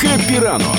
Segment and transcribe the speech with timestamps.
[0.00, 0.76] Хеппі ранок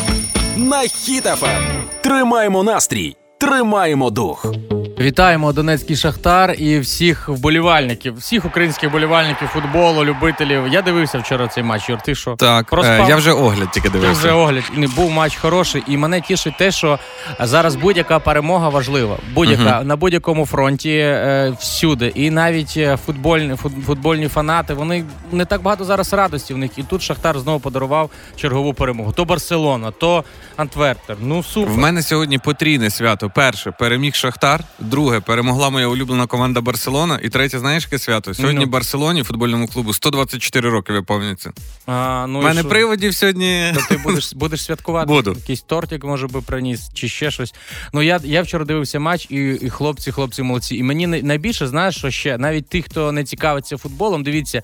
[0.57, 1.63] на Хіт FM.
[2.01, 4.53] Тримаємо настрій, тримаємо дух.
[5.01, 10.67] Вітаємо Донецький Шахтар і всіх вболівальників, всіх українських вболівальників футболу, любителів.
[10.67, 11.89] Я дивився вчора цей матч.
[11.89, 12.35] Юр, ти що?
[12.35, 13.05] Так, Проспав?
[13.05, 14.19] е, я вже огляд тільки дивився.
[14.19, 16.99] вже огляд і не був матч хороший, і мене тішить те, що
[17.39, 19.17] зараз будь-яка перемога важлива.
[19.33, 22.11] Будь-яка на будь-якому фронті е, всюди.
[22.15, 23.55] І навіть е, футбольні
[23.85, 24.73] футбольні фанати.
[24.73, 26.71] Вони не так багато зараз радості в них.
[26.77, 29.11] І тут Шахтар знову подарував чергову перемогу.
[29.11, 30.23] То Барселона, то
[30.57, 31.17] Антверпен.
[31.21, 31.73] Ну супер.
[31.73, 33.31] В мене сьогодні потрійне свято.
[33.35, 34.63] Перше переміг Шахтар.
[34.91, 37.19] Друге перемогла моя улюблена команда Барселона.
[37.23, 38.33] І третє, знаєш, яке свято?
[38.33, 38.71] Сьогодні Ну.
[38.71, 41.51] Барселоні, футбольному клубу, 124 роки виповнюється.
[41.85, 42.69] А, ну, У і мене що?
[42.69, 43.71] приводів сьогодні.
[43.75, 45.07] То ти будеш, будеш святкувати?
[45.07, 45.33] Буду.
[45.33, 47.53] Якийсь тортик, може би, приніс, чи ще щось.
[47.93, 50.75] Ну я, я вчора дивився матч, і, і хлопці, хлопці молодці.
[50.75, 54.63] І мені най- найбільше, знаєш, що ще навіть ті, хто не цікавиться футболом, дивіться,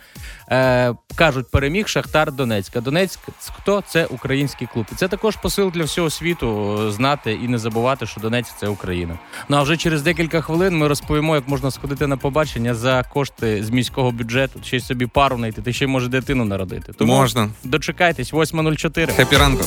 [0.51, 2.75] е, кажуть, переміг Шахтар Донецьк.
[2.75, 3.19] А Донецьк
[3.57, 3.83] хто?
[3.87, 4.85] Це український клуб.
[4.91, 8.67] І це також посил для всього світу е, знати і не забувати, що Донецьк це
[8.67, 9.19] Україна.
[9.49, 13.63] Ну а вже через декілька хвилин ми розповімо, як можна сходити на побачення за кошти
[13.63, 16.93] з міського бюджету, ще й собі пару знайти, ти ще й може дитину народити.
[16.93, 17.49] Тому Можна.
[17.63, 19.15] Дочекайтесь, 8.04.
[19.15, 19.63] Хепі ранку.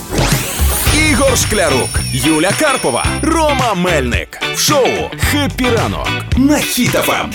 [1.11, 4.39] Ігор Шклярук, Юля Карпова, Рома Мельник.
[4.55, 4.87] В шоу
[5.19, 7.31] Хеппі ранок на Хіт FM.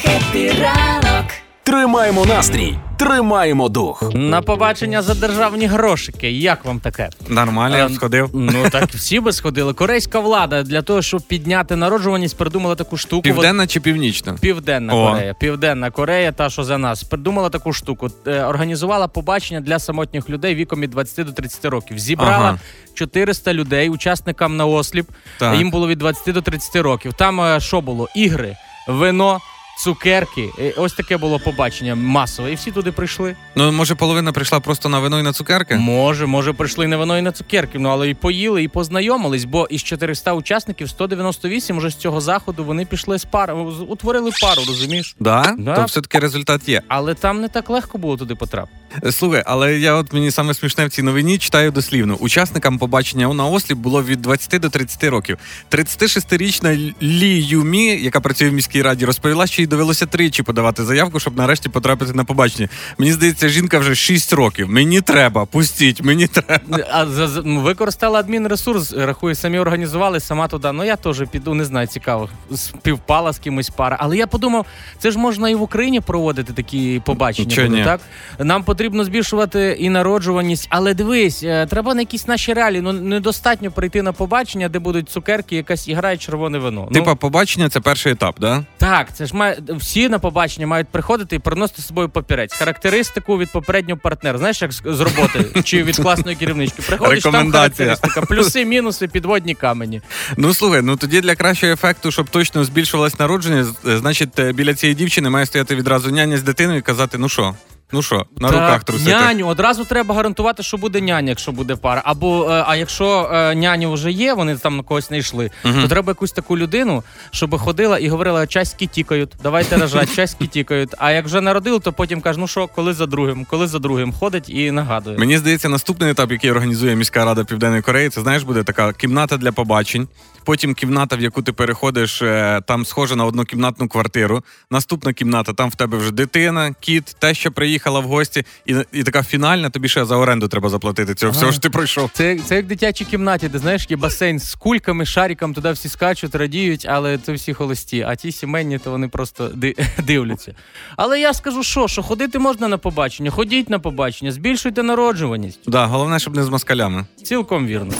[0.62, 1.26] ранок.
[1.64, 4.04] Тримаємо настрій, тримаємо дух.
[4.14, 6.32] На побачення за державні грошики.
[6.32, 7.10] Як вам таке?
[7.28, 8.30] Нормально, я Е, б сходив.
[8.34, 9.74] Ну так всі би сходили.
[9.74, 13.22] Корейська влада для того, щоб підняти народжуваність, придумала таку штуку.
[13.22, 14.34] Південна чи північна?
[14.42, 15.08] Південна О.
[15.14, 18.08] Корея, Південна Корея, та що за нас, придумала таку штуку.
[18.28, 22.00] Е, Організувала побачення для самотніх людей віком від 20 до 30 років.
[22.00, 22.60] Зібрала Ага.
[22.94, 25.08] 400 людей, учасникам наосліп.
[25.40, 25.58] Так.
[25.58, 27.14] Їм було від 20 до 30 років.
[27.14, 28.08] Там е, що було?
[28.16, 28.56] Ігри,
[28.88, 29.40] вино,
[29.78, 30.50] цукерки.
[30.60, 32.52] І Ось таке було побачення масове.
[32.52, 33.36] І всі туди прийшли.
[33.56, 35.76] Ну, може, половина прийшла просто на вино і на цукерки?
[35.76, 39.68] Може, може, прийшли не вино і на цукерки, ну але і поїли, і познайомились, бо
[39.70, 43.54] із 400 учасників 198 вже з цього заходу вони пішли з пари,
[43.88, 45.16] утворили пару, розумієш?
[45.20, 45.56] Да?
[45.58, 45.76] Да.
[45.76, 46.82] То все-таки результат є.
[46.88, 48.76] Але там не так легко було туди потрапити.
[49.04, 52.16] Е, Слухай, але я от мені саме смішне в цій новині читаю дослівно.
[52.16, 55.38] Учасникам побачення на осліп було від 20 до 30 років.
[55.72, 61.20] 36-річна Лі Юмі, яка працює в міській раді, розповіла, що їй довелося тричі подавати заявку,
[61.20, 62.70] щоб нарешті потрапити на побачення.
[62.98, 64.70] Мені здається, жінка вже 6 років.
[64.70, 66.84] Мені треба, пустіть, мені треба.
[66.92, 67.06] А
[67.44, 70.72] ну, використала адмінресурс, рахує, самі організували, сама туди.
[70.72, 72.30] Ну я теж піду, не знаю, цікаво.
[72.56, 73.98] Співпала з кимось пара.
[74.00, 74.66] Але я подумав,
[75.00, 77.52] це ж можна і в Україні проводити такі побачення.
[77.56, 77.84] Чого ні?
[77.84, 78.02] так?
[78.40, 82.82] Нам потрібно збільшувати і народжуваність, але дивись, е, треба на якісь наші реалії.
[82.82, 86.88] Ну недостатньо прийти на побачення, де будуть цукерки, якась ігра і червоне вино.
[86.92, 88.64] Ну, Типа, побачення це перший етап, да?
[88.78, 92.54] так, це ж має всі на побачення мають приходити і приносити з собою папірець.
[92.54, 94.38] Характеристику від попереднього партнера.
[94.38, 96.82] Знаєш, як з з роботи чи від класної керівнички.
[96.82, 100.02] Приходиш там характеристика, плюси, мінуси, підводні камені.
[100.38, 104.74] Ну слухай, ну тоді для кращого ефекту, щоб точно збільшувалось народження, е, значить, е, біля
[104.74, 107.56] цієї дівчини має стояти відразу няня з дитиною і казати: ну що,
[107.92, 109.12] ну що, на Так, руках трусити.
[109.12, 112.02] Няню одразу треба гарантувати, що буде няня, якщо буде пара.
[112.06, 115.88] Або е, а якщо е, няню вже є, вони там на когось не йшли, то
[115.88, 120.90] треба якусь таку людину, щоб ходила і говорила, часьки тікають, давайте рожать, часьки тікають.
[120.98, 124.14] А як вже народили, то потім каже, ну що, коли за другим, коли за другим
[124.14, 125.18] ходить і нагадує.
[125.18, 129.38] Мені здається, наступний етап, який організує міська рада Південної Кореї, це знаєш, буде така кімната
[129.38, 130.08] для побачень.
[130.46, 134.44] Потім кімната, в яку ти переходиш, е, там схожа на однокімнатну квартиру.
[134.72, 139.04] Наступна кімната, там в тебе вже дитина, кіт, те, що приїхала в гості, і, і
[139.04, 141.16] така фінальна, тобі ще за оренду треба заплатити.
[141.16, 142.10] Цього всього ж ти пройшов.
[142.14, 145.90] Це, це як в дитячій кімнаті, де знаєш, є басейн з кульками, шариком, туди всі
[145.90, 148.06] скачуть, радіють, але це всі холості.
[148.08, 150.56] А ті сімейні, то вони просто ди- дивляться.
[150.98, 155.60] Але я скажу, що, що ходити можна на побачення, ходіть на побачення, збільшуйте народжуваність.
[155.68, 157.06] Да, головне, щоб не з москалями.
[157.24, 157.94] Цілком вірно.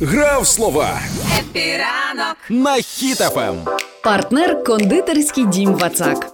[0.00, 1.00] Грав слова
[1.38, 2.36] Хеппі ранок.
[2.48, 3.56] на Хіт FM.
[4.04, 6.32] Партнер кондитерський дім Вацак.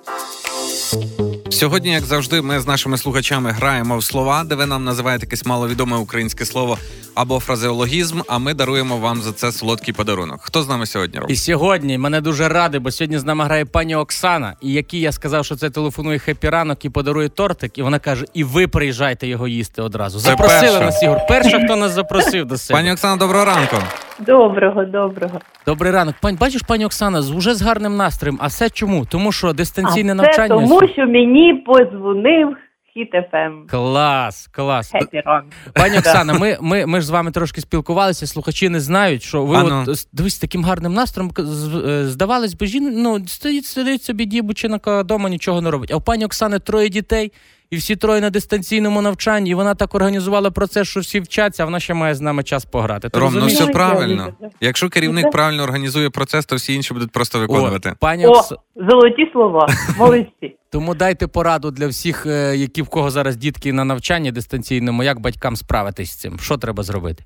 [1.54, 5.46] Сьогодні, як завжди, ми з нашими слухачами граємо в слова, де ви нам називаєте якесь
[5.46, 6.78] маловідоме українське слово
[7.14, 10.38] або фразеологізм, а ми даруємо вам за це солодкий подарунок.
[10.42, 11.18] Хто з нами сьогодні?
[11.18, 11.30] Ром?
[11.30, 15.12] І сьогодні мене дуже радий, бо сьогодні з нами грає пані Оксана, і якій я
[15.12, 17.78] сказав, що це телефонує хеппі ранок і подарує тортик.
[17.78, 20.18] І вона каже: і ви приїжджайте його їсти одразу.
[20.18, 20.80] Це Запросили перша.
[20.84, 21.18] нас Ігор.
[21.28, 22.80] Перша, хто нас запросив до себе.
[22.80, 23.76] Пані Оксана, доброго ранку.
[24.18, 25.40] Доброго, доброго.
[25.66, 26.14] Добрий ранок.
[26.20, 28.38] Пань, бачиш, пані Оксана, з уже з гарним настроєм.
[28.40, 29.06] А все чому?
[29.06, 30.48] Тому що дистанційне а навчання.
[30.48, 32.56] Це тому, що мені подзвонив
[32.94, 33.66] Хіт FM.
[33.70, 34.92] Клас, клас.
[35.24, 35.44] Ранок.
[35.74, 38.26] Пані Оксана, ми, ми, ми ж з вами трошки спілкувалися.
[38.26, 39.84] Слухачі не знають, що ви Ану.
[39.88, 44.24] от, з- дивись, таким гарним настроєм з- е, здавалось би, жін, ну, стоїть, сидить собі
[44.24, 45.90] дівчинка вдома, нічого не робить.
[45.92, 47.32] А у пані Оксани троє дітей.
[47.74, 49.50] І всі троє на дистанційному навчанні.
[49.50, 52.64] І вона так організувала процес, що всі вчаться, а вона ще має з нами час
[52.64, 53.08] пограти.
[53.08, 53.62] Ти Ром, ну розумієш?
[53.62, 54.34] все правильно.
[54.60, 57.90] Якщо керівник правильно організує процес, то всі інші будуть просто виконувати.
[57.90, 58.52] О, пані О, Окс...
[58.90, 59.68] золоті слова.
[59.98, 60.56] Молодці.
[60.70, 65.20] Тому дайте пораду для всіх, е, які в кого зараз дітки на навчанні дистанційному, як
[65.20, 66.38] батькам справитись з цим.
[66.38, 67.24] Що треба зробити?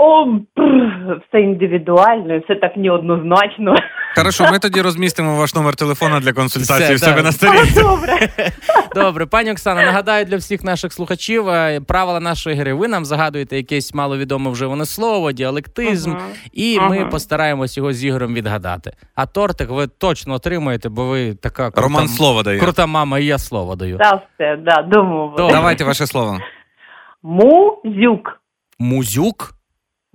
[0.00, 0.24] О,
[0.56, 3.74] бррр, все індивідуально, і все так неоднозначно.
[4.16, 7.24] Хорошо, ми тоді розмістимо ваш номер телефона для консультації Все, в себе так.
[7.24, 7.80] на сторінці.
[7.82, 8.28] Добре.
[8.94, 12.72] Добре, пані Оксана, нагадаю для всіх наших слухачів е, правила нашої гри.
[12.74, 16.20] Ви нам загадуєте якесь маловідоме вживане слово, діалектизм, Мгм.
[16.52, 18.92] і ми постараємось його з Ігорем відгадати.
[19.14, 22.60] А тортик ви точно отримаєте, бо ви така крута, Роман слово дає.
[22.60, 23.98] крута мама, і я слово даю.
[23.98, 25.36] Та все, да, домовились.
[25.36, 25.54] Добре.
[25.54, 26.38] Давайте ваше слово.
[27.22, 28.40] Музюк.
[28.78, 29.54] Музюк.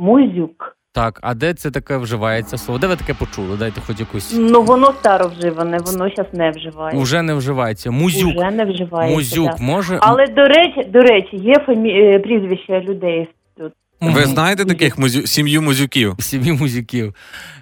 [0.04, 0.78] Музюк.
[0.94, 2.80] Так, а де це таке вживається слово?
[2.80, 3.58] Де ви таке почули?
[3.58, 4.36] Дайте хоч якусь.
[4.40, 7.00] Ну воно старо вживане, воно зараз не вживає.
[7.00, 7.92] Уже не вживається.
[7.92, 8.38] Музюк.
[8.38, 9.16] Уже не вживається.
[9.16, 9.64] Музюк да.
[9.64, 9.98] може.
[10.02, 11.90] Але до речі, до речі, є фамі...
[11.92, 13.28] е, прізвища людей
[13.58, 13.74] тут.
[14.02, 15.28] Ви знаєте таких музю...
[15.28, 16.14] сім'ю музюків?
[16.20, 17.14] Сім'ї музиків.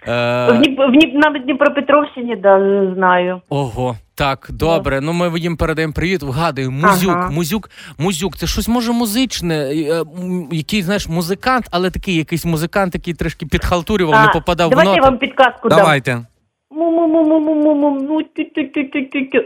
[0.08, 0.80] В Е, Дніп...
[0.80, 1.14] в Дніп...
[1.14, 2.60] навіть Дніпропетровщині да,
[2.96, 3.42] знаю.
[3.50, 5.02] ого, так, добре.
[5.02, 6.24] Ну ми їм передаємо привіт.
[6.24, 6.88] Вгадуємо.
[6.88, 7.30] Музюк, Ага.
[7.30, 8.38] музюк, музюк.
[8.38, 10.04] Це щось може музичне, е,
[10.52, 15.02] який, знаєш, музикант, але такий якийсь музикант, який трішки підхалтурював, не попадав в давайте я
[15.02, 15.80] вам підказку дам.
[15.80, 16.16] Давайте.
[16.16, 16.26] Ну.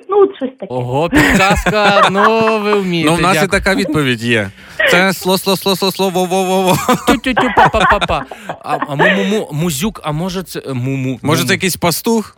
[0.10, 0.74] Ну, щось таке.
[0.74, 3.12] Ого, підказка, ну ви вмієте.
[3.12, 4.50] Ну, в нас і така відповідь є.
[4.92, 6.78] Це сло, сло, сло, сло, сло, во, во, во.
[7.08, 8.26] Тю-тю-тю, па-па-па-па.
[8.48, 11.20] А, а му-му-му, музюк, а може це е, му-му.
[11.22, 12.38] Може, це якийсь пастух?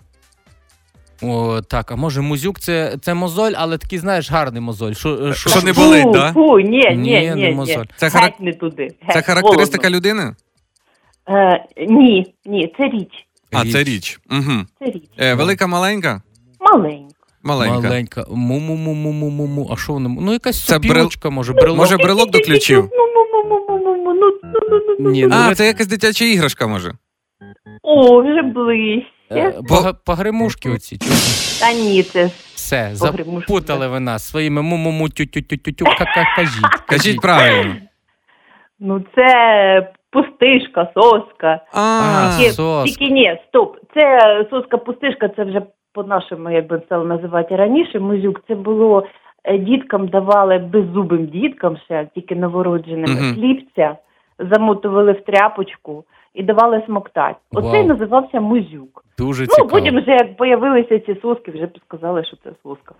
[1.21, 4.93] О, Так, а може музюк це це мозоль, але такий, знаєш, гарний мозоль.
[4.93, 5.49] Що що...
[5.49, 6.33] що не болить, фу, да?
[6.33, 7.85] Ні, ні, ні, ні, не мозоль.
[7.95, 8.33] Це хар...
[8.39, 8.89] не туди.
[9.13, 9.97] Це характеристика Володно.
[9.97, 10.35] людини?
[11.29, 13.11] Е, Ні, ні, це річ.
[13.53, 13.71] А, річ.
[13.73, 14.19] це річ.
[14.31, 14.65] Угу.
[14.79, 15.03] Це річ.
[15.19, 16.21] Е, Велика, маленька?
[16.73, 17.13] Маленька.
[17.43, 17.81] Маленька.
[17.81, 18.25] Маленька.
[18.29, 19.69] Му-му-му-му-му-му-му.
[19.73, 20.09] А що воно?
[20.21, 21.77] Ну, якась це супілочка, може, брелок.
[21.77, 22.89] Може, брелок до ключів?
[24.99, 26.93] Ні, ну, А, це якась дитяча іграшка, може.
[27.83, 29.16] О, вже близько.
[29.31, 30.97] Е, пога- Погремушки оці.
[31.59, 32.25] Та ні, це
[32.55, 35.85] Все, запутали ви нас своїми му-му-му, тю-тю-тю-тю-тю,
[36.35, 36.81] кажіть.
[36.89, 37.75] Кажіть правильно.
[38.79, 41.61] ну це пустишка, соска.
[41.73, 42.89] А, А, Тільки- соска.
[42.97, 43.77] Тільки ні, стоп.
[43.93, 44.19] Це
[44.49, 45.61] соска пустишка, це вже
[45.93, 47.99] по-нашому, як би стало називати раніше.
[47.99, 49.07] Музюк, це було
[49.43, 53.33] е, діткам давали беззубим діткам ще, тільки новородженим Мгм.
[53.35, 53.95] хлібця,
[54.53, 56.03] замотували в тряпочку
[56.37, 57.35] і давали смоктати.
[57.51, 57.87] Оцей Вау.
[57.87, 59.03] називався музюк.
[59.17, 59.69] Дуже Ну, цікаво.
[59.69, 62.95] потім вже як появилися ці соски, вже сказали, що це соска.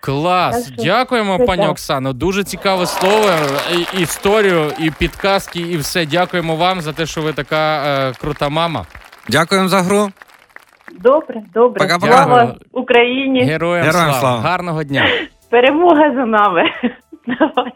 [0.00, 0.66] Клас.
[0.68, 1.70] Так Дякуємо, це пані так.
[1.70, 2.12] Оксано.
[2.12, 3.30] Дуже цікаве слово,
[3.72, 6.06] і, історію, і підказки, і все.
[6.06, 8.84] Дякуємо вам за те, що ви така е, крута мама.
[9.28, 10.08] Дякуємо за гру.
[11.00, 11.86] Добре, добре.
[11.86, 12.12] Пока-пока.
[12.24, 13.42] Слава Україні!
[13.44, 14.20] Героям, Героям слава.
[14.20, 14.40] слава.
[14.40, 15.06] Гарного дня.
[15.50, 16.62] Перемога за нами.
[17.26, 17.72] Давай.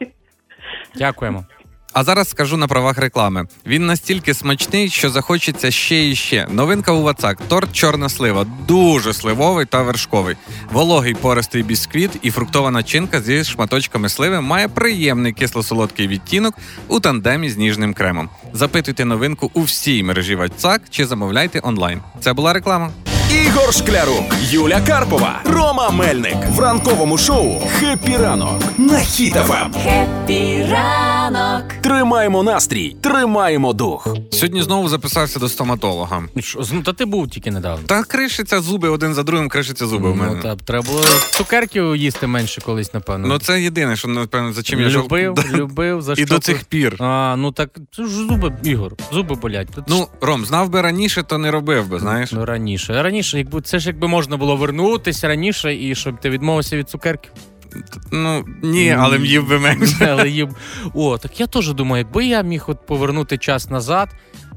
[0.97, 1.45] Дякуємо.
[1.93, 3.47] А зараз скажу на правах реклами.
[3.67, 6.47] Він настільки смачний, що захочеться ще і ще.
[6.51, 7.39] Новинка у Вацак.
[7.49, 8.47] Торт чорна слива.
[8.69, 10.37] Дуже сливовий та вершковий.
[10.73, 16.55] Вологий пористий бісквіт і фруктова начинка зі шматочками сливи має приємний кисло-солодкий відтінок
[16.89, 18.29] у тандемі з ніжним кремом.
[18.53, 22.01] Запитуйте новинку у всій мережі Вацак чи замовляйте онлайн.
[22.21, 22.91] Це була реклама.
[23.33, 29.05] Ігор Шклярук, Юля Карпова, Рома Мельник в ранковому шоу «Хеппі ранок» на Ем.
[29.05, 29.73] Хіт FM.
[29.83, 31.73] Хеппі ранок.
[31.83, 34.17] Тримаємо настрій, тримаємо дух.
[34.31, 36.23] Сьогодні знову записався до стоматолога.
[36.39, 37.87] Що, ну, та ти був тільки недавно.
[37.87, 40.33] Та кришиться зуби один за другим, кришиться зуби в мене.
[40.35, 43.29] Ну, та, треба було цукерків їсти менше колись, напевно.
[43.29, 45.05] Ну це єдине, що напевно за чим я жив.
[45.05, 46.97] любив, любив, за І до цих пір.
[46.99, 49.69] А, ну так це ж зуби, Ігор, зуби болять.
[49.87, 52.33] Ну, Ром, знав би раніше, то не робив би, знаєш.
[52.33, 53.03] Ну, раніше.
[53.03, 57.33] Раніше, якби це ж якби можна було вернутися раніше і щоб ти відмовився від цукерків.
[58.13, 60.07] Ну ні, але їв би менше.
[60.11, 60.55] Але їм.
[60.95, 64.09] О, так я теж думаю, якби я міг от повернути час назад.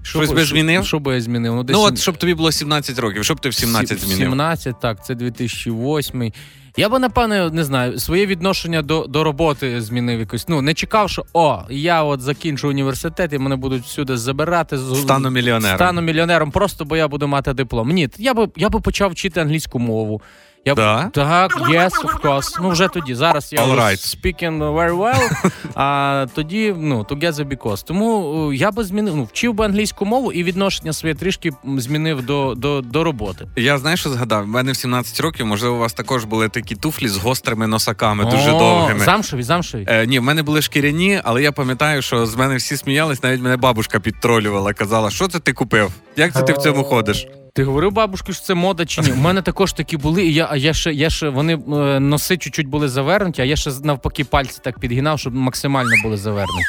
[0.02, 0.86] що Щось би змінив?
[0.86, 1.56] Що би я змінив?
[1.56, 4.18] Ну, десь Ну от щоб тобі було 17 років, щоб ти в 17 змінив.
[4.18, 6.32] 17, так, це 2008.
[6.78, 10.48] Я би, напевно, не знаю, своє відношення до, до роботи змінив якось.
[10.48, 14.78] Ну, не чекав, що о, я от закінчу університет і мене будуть всюди забирати.
[14.78, 15.78] з- Стану мільйонером.
[15.78, 17.90] Стану мільйонером, просто бо я буду мати диплом.
[17.90, 20.22] Ні, я би, я би почав вчити англійську мову.
[20.68, 21.10] Я Да?
[21.14, 22.58] Так, yes, of course.
[22.62, 23.16] Ну вже тоді.
[23.16, 24.18] Зараз я All right.
[24.18, 27.86] speaking very well, а тоді, ну, together because.
[27.86, 32.26] Тому е, я би змінив, ну, вчив би англійську мову і відношення своє трішки змінив
[32.26, 33.48] до, до, до роботи.
[33.56, 34.44] Я знаєш, що згадав?
[34.44, 38.26] У мене в 17 років, можливо, у вас також були такі туфлі з гострими носаками,
[38.26, 39.06] дуже О, довгими.
[39.06, 39.86] Замшеві, замшеві.
[39.88, 43.42] Е, ні, в мене були шкіряні, але я пам'ятаю, що з мене всі сміялись, навіть
[43.42, 45.92] мене бабушка підтролювала, казала, що це ти купив?
[46.16, 47.28] Як це ти в цьому ходиш?
[47.56, 49.12] Ти говорив бабушки, що це мода чи ні?
[49.12, 52.38] У мене також такі були, і я, а я ще, я ще вони е, носи
[52.38, 56.66] чуть-чуть були завернуті, а я ще навпаки пальці так підгинав, щоб максимально були завернуті.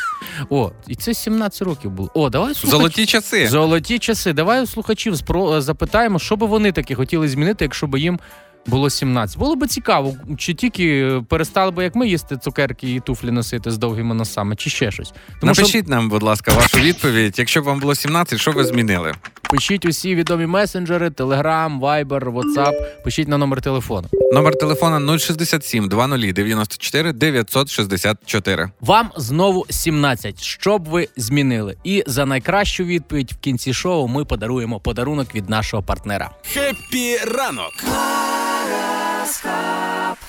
[0.50, 2.10] О, і це 17 років було.
[2.14, 2.70] О, давай слухач...
[2.70, 3.48] Золоті часи.
[3.48, 4.32] Золоті часи.
[4.32, 5.60] Давай у слухачів спро...
[5.60, 8.20] запитаємо, що би вони таки хотіли змінити, якщо би їм
[8.66, 9.38] було 17.
[9.38, 13.78] Було б цікаво, чи тільки перестали б, як ми їсти цукерки і туфлі носити з
[13.78, 15.12] довгими носами, чи ще щось.
[15.40, 17.38] Тому що Напишіть нам, будь ласка, вашу відповідь.
[17.38, 19.14] Якщо б вам було 17, що ви змінили?
[19.50, 22.72] пишіть усі відомі месенджери, Telegram, Viber, WhatsApp,
[23.04, 24.08] пишіть на номер телефону.
[24.32, 28.70] Номер телефона 067 20 94 964.
[28.80, 30.42] Вам знову 17.
[30.42, 31.76] Що б ви змінили?
[31.84, 36.30] І за найкращу відповідь в кінці шоу ми подаруємо подарунок від нашого партнера.
[36.42, 37.72] Хеппі ранок!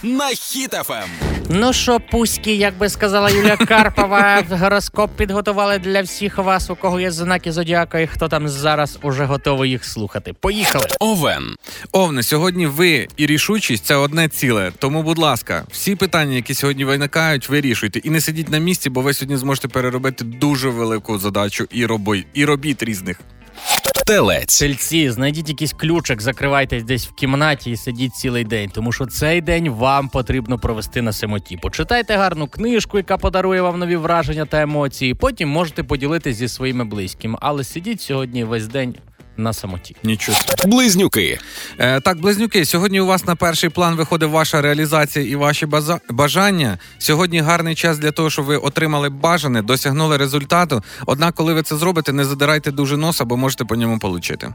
[0.04, 0.36] На Ем.
[0.36, 1.10] Хіт FM.
[1.50, 7.00] Ну що, пуськи, як би сказала Юлія Карпова, гороскоп підготували для всіх вас, у кого
[7.00, 10.34] є знаки зодіака, і хто там зараз уже готовий їх слухати.
[10.34, 10.86] Поїхали!
[11.00, 11.56] Овен.
[11.92, 14.72] Овне, сьогодні ви і рішучість це одне ціле.
[14.80, 18.00] Тому, будь ласка, всі питання, які сьогодні виникають, вирішуйте.
[18.00, 22.26] І не сидіть на місці, бо ви сьогодні зможете переробити дуже велику задачу і робой,
[22.34, 23.20] і робіт різних.
[24.08, 24.52] Телець.
[24.52, 29.42] Сельці, знайдіть якийсь ключик, закривайтесь десь в кімнаті і сидіть цілий день, тому що цей
[29.42, 31.58] день вам потрібно провести на самоті.
[31.58, 35.14] Почитайте гарну книжку, яка подарує вам нові враження та емоції.
[35.14, 38.96] Потім можете поділитись зі своїми близькими, але сидіть сьогодні весь день
[39.38, 39.96] на самоті.
[40.04, 40.38] Нічого.
[40.66, 41.40] Близнюки.
[41.80, 46.00] Е, так, близнюки, сьогодні у вас на перший план виходить ваша реалізація і ваші база-
[46.10, 46.78] бажання.
[46.98, 50.84] Сьогодні гарний час для того, щоб ви отримали бажане, досягнули результату.
[51.06, 54.54] Однак, коли ви це зробите, не задирайте дуже носа, бо можете по ньому получити.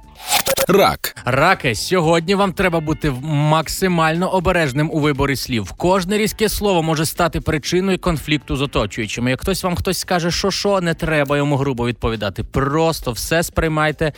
[0.69, 1.17] Рак.
[1.25, 5.73] Раки, сьогодні вам треба бути максимально обережним у виборі слів.
[5.73, 9.31] Кожне різке слово може стати причиною конфлікту з оточуючими.
[9.31, 12.45] Як хтось вам хтось скаже, що що, не треба йому грубо відповідати.
[12.45, 14.13] Просто все сприймайте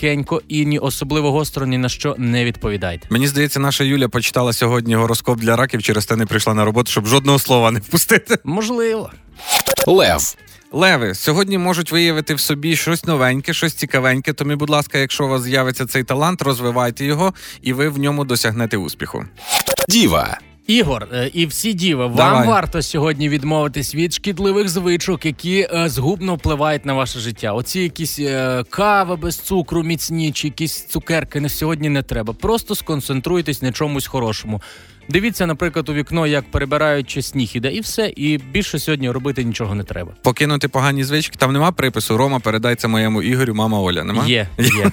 [0.00, 3.08] тихенько і ні особливо гостро ні на що не відповідайте.
[3.10, 6.90] Мені здається, наша Юля почитала сьогодні гороскоп для раків, через те не прийшла на роботу,
[6.90, 8.38] щоб жодного слова не впустити.
[8.44, 9.10] Можливо.
[9.86, 10.36] Лев.
[10.72, 14.32] Леви сьогодні можуть виявити в собі щось новеньке, щось цікавеньке.
[14.32, 18.24] Тому, будь ласка, якщо у вас з'явиться цей талант, розвивайте його, і ви в ньому
[18.24, 19.24] досягнете успіху.
[19.88, 20.38] Діва.
[20.66, 26.34] Ігор е, і всі діви, вам варто сьогодні відмовитись від шкідливих звичок, які е, згубно
[26.34, 27.52] впливають на ваше життя.
[27.52, 32.32] Оці якісь е, кави без цукру, міцні чи якісь цукерки на сьогодні не треба.
[32.32, 34.62] Просто сконцентруйтесь на чомусь хорошому.
[35.08, 38.12] Дивіться, наприклад, у вікно, як перебирають чи сніг іде, і все.
[38.16, 40.12] І більше сьогодні робити нічого не треба.
[40.22, 41.36] Покинути погані звички.
[41.38, 42.16] Там нема припису.
[42.16, 44.04] Рома передай це моєму Ігорю, мама Оля.
[44.04, 44.26] Нема?
[44.26, 44.90] Є, є.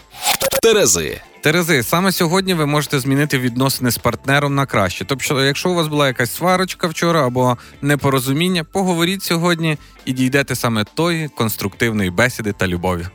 [0.62, 1.20] Терези.
[1.46, 5.04] Терези, саме сьогодні ви можете змінити відносини з партнером на краще.
[5.04, 10.84] Тобто, якщо у вас була якась сварочка вчора або непорозуміння, поговоріть сьогодні і дійдете саме
[10.84, 13.06] тої конструктивної бесіди та любові.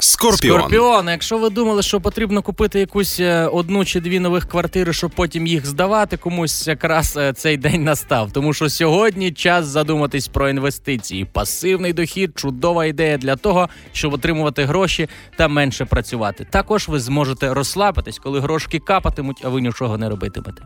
[0.00, 0.58] Скорпіон.
[0.58, 5.10] Скорпіон, якщо ви думали, що потрібно купити якусь е, одну чи дві нових квартири, щоб
[5.10, 8.32] потім їх здавати комусь, якраз е, цей день настав.
[8.32, 11.24] Тому що сьогодні час задуматись про інвестиції.
[11.24, 16.46] Пасивний дохід чудова ідея для того, щоб отримувати гроші та менше працювати.
[16.50, 20.62] Також ви зможете розслабитись, коли грошки капатимуть, а ви нічого не робитимете.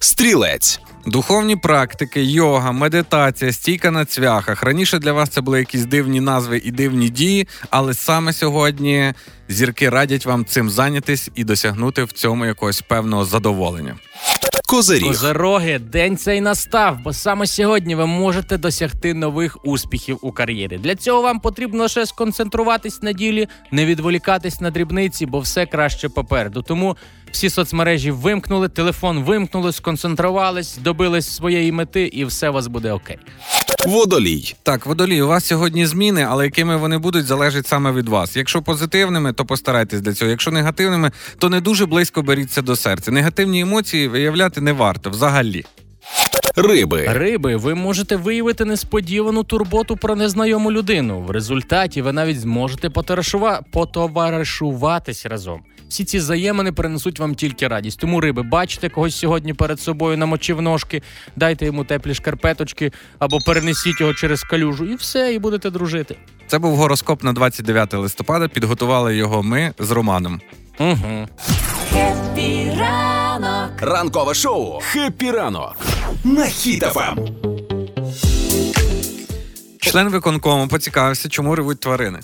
[0.00, 0.80] Стрілець.
[1.06, 4.62] Духовні практики, йога, медитація, стійка на цвяхах.
[4.62, 9.14] Раніше для вас це були якісь дивні назви і дивні дії, але саме сьогодні
[9.48, 13.96] зірки радять вам цим зайнятись і досягнути в цьому якогось певного задоволення.
[14.66, 15.08] Козиріг.
[15.08, 20.78] Козероги, день цей настав, бо саме сьогодні ви можете досягти нових успіхів у кар'єрі.
[20.78, 26.08] Для цього вам потрібно лише сконцентруватись на ділі, не відволікатись на дрібниці, бо все краще
[26.08, 26.62] попереду.
[26.62, 26.96] Тому
[27.30, 33.18] всі соцмережі вимкнули, телефон вимкнули, сконцентрувались, добились своєї мети, і все у вас буде окей.
[33.86, 34.54] Водолій.
[34.62, 38.36] Так, водолій, у вас сьогодні зміни, але якими вони будуть, залежить саме від вас.
[38.36, 40.30] Якщо позитивними, то постарайтесь для цього.
[40.30, 43.10] Якщо негативними, то не дуже близько беріться до серця.
[43.10, 45.64] Негативні емоції виявляти не варто взагалі.
[46.56, 47.06] Риби.
[47.08, 51.20] Риби, ви можете виявити несподівану турботу про незнайому людину.
[51.20, 53.62] В результаті ви навіть зможете потоваришува...
[53.72, 55.60] потоваришуватись разом.
[55.88, 58.00] Всі ці взаємини принесуть вам тільки радість.
[58.00, 61.02] Тому риби, бачите когось сьогодні перед собою, намочив ножки,
[61.36, 66.16] дайте йому теплі шкарпеточки або перенесіть його через калюжу, і все, і будете дружити.
[66.46, 68.48] Це був гороскоп на 29 листопада.
[68.48, 70.40] Підготували його ми з Романом.
[70.80, 71.28] Угу.
[71.92, 73.70] Хеппі ранок.
[73.80, 74.80] Ранкове шоу.
[74.80, 75.76] Хеппі ранок.
[76.24, 77.18] На Хіт FM.
[79.80, 82.20] Член виконкому поцікавився, чому ревуть тварини.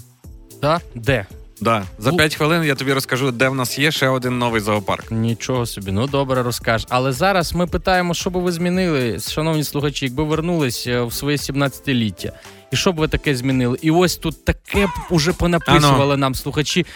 [0.62, 1.26] Та де?
[1.60, 4.60] Да, за п'ять 5 хвилин я тобі розкажу, де в нас є ще один новий
[4.60, 5.10] зоопарк.
[5.10, 6.86] Нічого собі, ну добре розкажеш.
[6.90, 11.36] Але зараз ми питаємо, що би ви змінили, шановні слухачі, якби вернулись е, в своє
[11.36, 12.32] 17-ліття.
[12.72, 13.78] І що б ви таке змінили?
[13.82, 16.86] І ось тут таке б уже понаписували нам слухачі.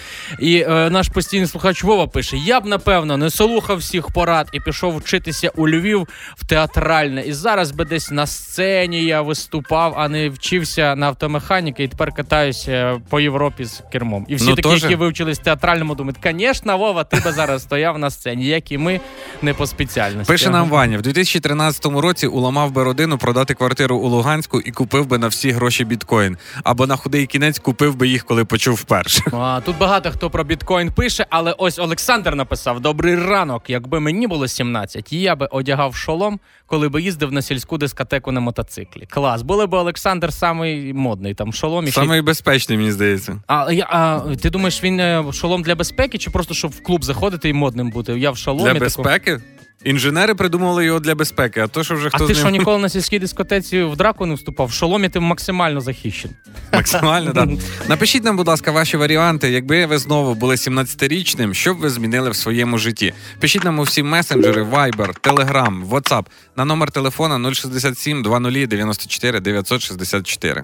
[0.40, 4.60] І е, наш постійний слухач Вова пише: я б напевно не слухав всіх порад і
[4.60, 7.22] пішов вчитися у Львів в театральне.
[7.22, 12.12] І зараз би десь на сцені я виступав, а не вчився на автомеханіки, і тепер
[12.12, 14.26] катаюся по Європі з кермом.
[14.28, 14.86] І всі Ну, такі, тоже.
[14.86, 18.78] які вивчились в театральному, думають, звісно, Вова, ти би зараз стояв на сцені, як і
[18.78, 19.00] ми
[19.42, 20.32] не по спеціальності.
[20.32, 25.06] Пише нам Ваня, в 2013 році уламав би родину продати квартиру у Луганську і купив
[25.06, 26.37] би на всі гроші біткоін.
[26.64, 29.23] Або на худий кінець купив би їх, коли почув вперше.
[29.33, 33.71] А, тут багато хто про біткоін пише, але ось Олександр написав: Добрий ранок.
[33.71, 38.40] Якби мені було 17, я би одягав шолом, коли би їздив на сільську дискотеку на
[38.40, 39.06] мотоциклі.
[39.11, 39.42] Клас.
[39.42, 43.40] Були б Олександр самий модний, там шолом ще- Самий безпечний, мені здається.
[43.47, 47.04] А, я- а ти думаєш, він е, шолом для безпеки, чи просто щоб в клуб
[47.04, 48.18] заходити і модним бути?
[48.18, 48.64] Я в шоломі.
[48.64, 49.40] Для таку- безпеки?
[49.84, 52.78] Інженери придумали його для безпеки, а то, що вже А хто ти з що ніколи
[52.78, 54.66] на сільській дискотеці в драку не вступав?
[54.66, 56.36] В шоломі ти максимально захищений.
[56.72, 57.48] максимально так.
[57.88, 59.50] Напишіть нам, будь ласка, ваші варіанти.
[59.50, 63.14] Якби ви знову були 17-річним, що б ви змінили в своєму житті?
[63.40, 66.24] Пишіть нам у всі месенджери, Viber, Telegram, WhatsApp
[66.56, 70.62] на номер телефона 067 20 94 964.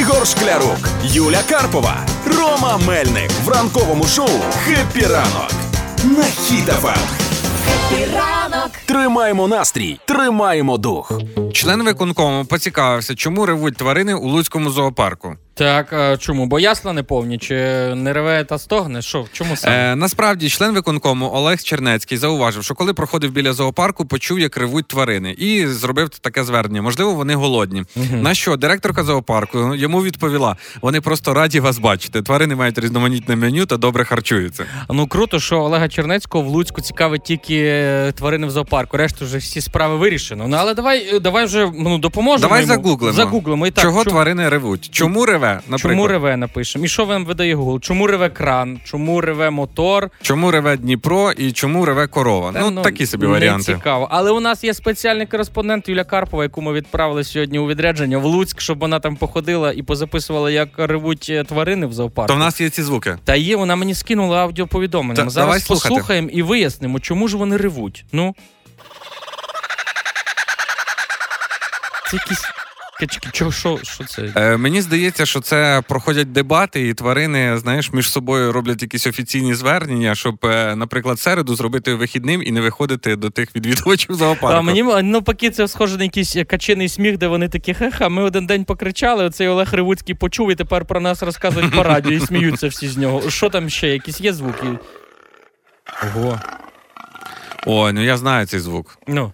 [0.00, 4.28] Ігор Шклярук, Юля Карпова, Рома Мельник в ранковому шоу
[4.64, 5.65] «Хеппі ранок»
[6.04, 6.98] на Хіт FM.
[8.14, 11.12] ранок, Тримаємо настрій, тримаємо дух.
[11.56, 15.36] Член виконкому поцікавився, чому ревуть тварини у Луцькому зоопарку.
[15.58, 16.46] Так, а чому?
[16.46, 17.54] Бо ясла не повні, чи
[17.94, 19.02] не реве та стогне?
[19.02, 19.92] Що, чому саме?
[19.92, 24.88] Е, насправді, член виконкому Олег Чернецький зауважив, що коли проходив біля зоопарку, почув, як ревуть
[24.88, 26.82] тварини, і зробив таке звернення.
[26.82, 27.84] Можливо, вони голодні.
[28.12, 32.22] На що директорка зоопарку йому відповіла: вони просто раді вас бачити.
[32.22, 34.64] Тварини мають різноманітне меню та добре харчуються.
[34.90, 38.96] Ну круто, що Олега Чернецького в Луцьку цікавить тільки е, тварини в зоопарку.
[38.96, 40.48] Решту вже всі справи вирішено.
[40.48, 41.20] Ну але давай, е,
[41.52, 42.40] давай вже ну допоможемо.
[42.48, 42.74] Давай йому.
[42.74, 43.12] загуглимо.
[43.12, 43.84] Загуглимо і так.
[43.84, 44.88] Чого чому- тварини ревуть?
[44.92, 45.60] Чому реве?
[45.68, 45.80] Наприклад?
[45.80, 46.84] Чому реве напишемо?
[46.84, 47.80] І що вам видає Google?
[47.80, 48.80] Чому реве кран?
[48.84, 50.10] Чому реве мотор?
[50.22, 52.52] Чому реве Дніпро і чому реве корова?
[52.52, 53.74] Та, ну, такі собі не варіанти.
[53.74, 54.08] цікаво.
[54.10, 58.24] Але у нас є спеціальний кореспондент Юля Карпова, яку ми відправили сьогодні у відрядження в
[58.24, 62.28] Луцьк, щоб вона там походила і позаписувала, як ревуть е, тварини в зоопарку.
[62.28, 63.18] То в нас є ці звуки.
[63.24, 65.24] Та є, вона мені скинула аудіоповідомлення.
[65.24, 68.04] Та- зараз давай послухаємо і вияснимо, чому ж вони ревуть.
[68.12, 68.34] Ну.
[72.10, 72.44] Це якісь.
[73.00, 74.32] Качки, чого, що, що це?
[74.36, 79.54] Е, мені здається, що це проходять дебати, і тварини, знаєш, між собою роблять якісь офіційні
[79.54, 84.56] звернення, щоб, е, наприклад, середу зробити вихідним і не виходити до тих відвідувачів зоопарку.
[84.58, 88.46] А мені навпаки, це схоже на якийсь качений сміх, де вони такі ха-ха, ми один
[88.46, 92.68] день покричали, оцей Олег Ревуцький почув і тепер про нас розказують по радіо і сміються
[92.68, 93.30] всі з нього.
[93.30, 93.88] Що там ще?
[93.88, 94.66] Якісь є звуки?
[96.02, 96.40] Ого.
[97.66, 98.98] Ой, ну я знаю цей звук.
[99.06, 99.32] Ну.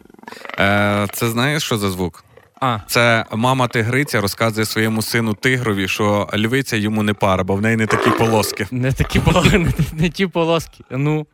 [0.58, 2.24] Е, це знаєш, що за звук?
[2.64, 2.78] А.
[2.86, 7.76] Це мама тигриця розказує своєму сину тигрові, що львиця йому не пара, бо в неї
[7.76, 8.66] не такі полоски.
[8.70, 10.84] Не такі полоски, не, не ті полоски.
[10.90, 11.26] Ну.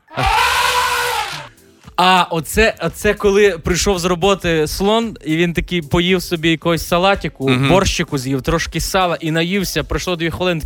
[1.96, 7.48] А, оце, оце коли прийшов з роботи слон, і він такий поїв собі якогось салатику,
[7.48, 7.68] Мгм.
[7.68, 9.84] борщику з'їв, трошки сала і наївся.
[9.84, 10.60] Пройшло дві хвилини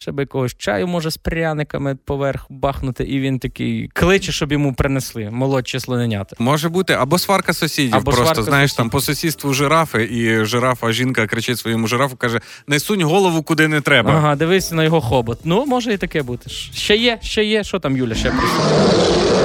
[0.00, 4.74] Ще би якогось чаю, може, з пряниками поверх бахнути, і він такий кличе, щоб йому
[4.74, 6.36] принесли молодші слоненята.
[6.38, 7.94] Може бути, або сварка сусідів.
[7.94, 8.76] Або просто сварка знаєш, сусідів.
[8.84, 13.68] там по сусідству жирафи, і жирафа жінка кричить своєму жирафу, каже: не сунь голову куди
[13.68, 14.10] не треба.
[14.12, 15.38] Ага, дивись на його хобот.
[15.44, 16.50] Ну, може і таке бути.
[16.74, 17.64] Ще є, ще є.
[17.64, 19.37] Що там Юля ще прийшла?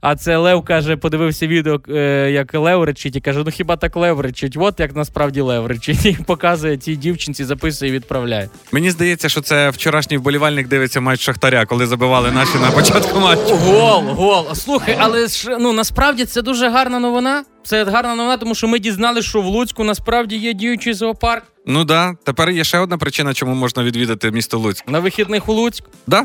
[0.00, 3.96] А це Лев каже, подивився відео, е, як Лев речить, і каже: ну хіба так
[3.96, 4.56] Лев речить?
[4.58, 6.06] От як насправді Лев речить.
[6.06, 8.48] І показує цій дівчинці, записує і відправляє.
[8.72, 13.56] Мені здається, що це вчорашній вболівальник дивиться матч Шахтаря, коли забивали наші на початку матчу.
[13.56, 14.54] Гол, гол.
[14.54, 17.44] Слухай, але ж ну насправді це дуже гарна новина.
[17.64, 21.44] Це гарна новина, тому що ми дізналися, що в Луцьку насправді є діючий зоопарк.
[21.66, 24.88] Ну да, тепер є ще одна причина, чому можна відвідати місто Луцьк.
[24.88, 25.84] На вихідних у Луцьк.
[26.06, 26.24] Да?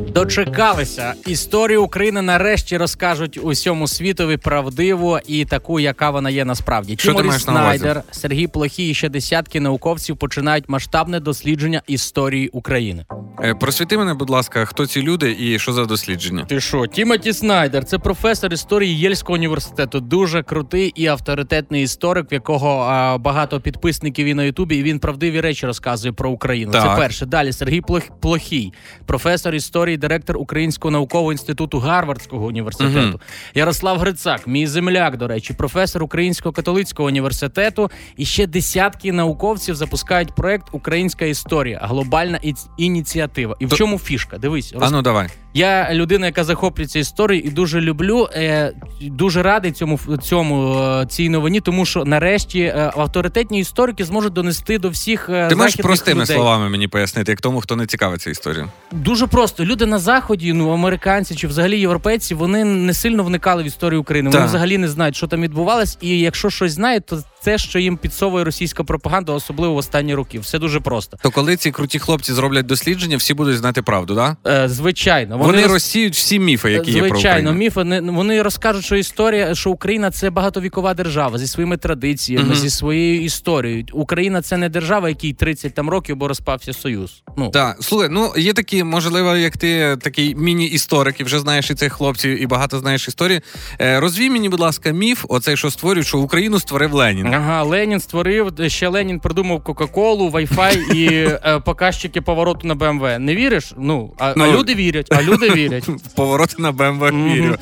[0.13, 1.13] Дочекалися.
[1.27, 6.93] Історію України нарешті розкажуть усьому світові правдиво і таку, яка вона є насправді.
[6.99, 7.93] Що ти Тіморі маєш на увазі?
[8.11, 13.05] Сергій Плохій і ще десятки науковців починають масштабне дослідження історії України.
[13.43, 16.45] Е, Просвіти мене, будь ласка, хто ці люди і що за дослідження?
[16.45, 19.99] Ти що, Тімоті Снайдер, це професор історії Єльського університету.
[19.99, 24.75] Дуже крутий і авторитетний історик, в якого а, багато підписників і на Ютубі.
[24.75, 26.71] І він правдиві речі розказує про Україну.
[26.71, 27.25] Це перше.
[27.25, 28.73] Далі Сергій Плох- Плохій,
[29.05, 32.99] професор історії директор Українського наукового інституту Гарвардського університету.
[32.99, 33.19] Мгм.
[33.55, 37.91] Ярослав Грицак, мій земляк, до речі, професор Українського католицького університету.
[38.17, 43.55] І ще десятки науковців запускають проект Українська історія, глобальна іц- ініціатива.
[43.59, 44.37] І в То- чому фішка?
[44.37, 45.27] Дивись, А ну давай.
[45.53, 48.27] Я людина, яка захоплюється історією, і дуже люблю.
[48.35, 54.33] Е, дуже радий цьому цьому е, цій новині, тому що нарешті е, авторитетні історики зможуть
[54.33, 56.35] донести до всіх е, Ти можеш простими людей.
[56.35, 58.69] словами мені пояснити, як тому, хто не цікавиться історією.
[58.91, 63.65] Дуже просто люди на заході, ну американці чи взагалі європейці, вони не сильно вникали в
[63.65, 64.29] історію України.
[64.29, 64.49] Вони Так.
[64.49, 65.97] взагалі не знають, що там відбувалось.
[66.01, 70.39] І якщо щось знають, то це, що їм підсовує російська пропаганда, особливо в останні роки.
[70.39, 71.17] Все дуже просто.
[71.23, 74.37] То коли ці круті хлопці зроблять дослідження, всі будуть знати правду, да?
[74.47, 78.85] Е, звичайно, Вони, роз- розсіють всі міфи, які є про Звичайно, міфи не вони розкажуть,
[78.85, 82.55] що історія, що Україна це багатовікова держава зі своїми традиціями, Мгм.
[82.55, 83.85] зі своєю історією.
[83.93, 87.23] Україна це не держава, якій 30 там років, бо розпався союз.
[87.37, 91.75] Ну Так, слухай, ну є такі, можливо, як ти такий міні-історик, і вже знаєш і
[91.75, 93.41] цих хлопців, і багато знаєш історії.
[93.81, 97.30] Е, розвій мені, будь ласка, міф, оцей, що створюють, що Україну створив Ленін.
[97.33, 101.05] Ага, Ленін створив ще Ленін придумав Кока-Колу, Wi-Fi і
[101.45, 103.19] е, показчики повороту на БМВ.
[103.19, 103.73] Не віриш?
[103.77, 104.43] Ну а, Ну.
[104.43, 105.89] а люди вірять, а люди вірять.
[106.15, 107.33] Повороти на БМВ Мгм.
[107.33, 107.55] вірю.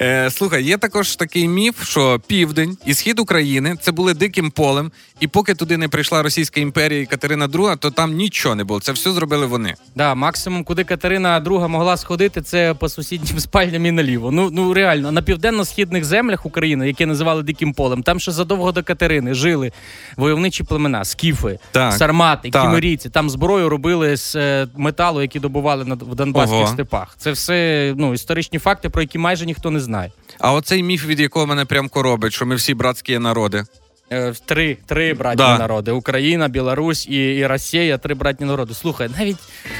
[0.00, 4.92] Е, слухай, є також такий міф, що південь і схід України це були диким полем,
[5.20, 8.80] і поки туди не прийшла Російська імперія і Катерина II, то там нічого не було.
[8.80, 9.74] Це все зробили вони.
[9.94, 14.30] Да, максимум, куди Катерина II могла сходити, це по сусіднім спальням і наліво.
[14.30, 18.82] Ну ну реально на південно-східних землях України, які називали диким полем, там ще задовго до
[18.82, 19.72] Катерини жили
[20.16, 22.62] войовничі племена, скіфи, Так, сармати, так.
[22.62, 23.10] кімерійці.
[23.10, 26.66] Там зброю робили з е, металу, які добували на в Донбаських Ого.
[26.66, 27.14] степах.
[27.18, 30.10] Це все ну історичні факти, про які майже ніхто не знає.
[30.38, 33.64] А оцей міф, від якого мене прям коробить, що ми всі братські народи.
[34.12, 35.58] Е, Три, три братні Да.
[35.58, 38.74] народи: Україна, Білорусь і, і Росія, три братні народи.
[38.74, 39.36] Слухай, навіть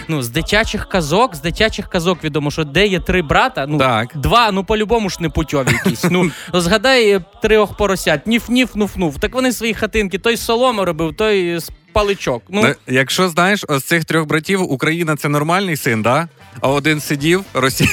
[0.09, 4.13] ну з дитячих казок, з дитячих казок відомо, що де є три брата, ну Так.
[4.15, 6.05] два, ну по-любому ж не путьові якісь.
[6.11, 9.19] Ну згадай трьох поросят, ніф-ніф, нуф-нуф.
[9.19, 12.43] Так вони свої хатинки, той солому соломи робив, той з паличок.
[12.49, 16.29] Ну якщо знаєш, ось цих трьох братів Україна це нормальний син, да?
[16.61, 17.91] А один сидів, Росія,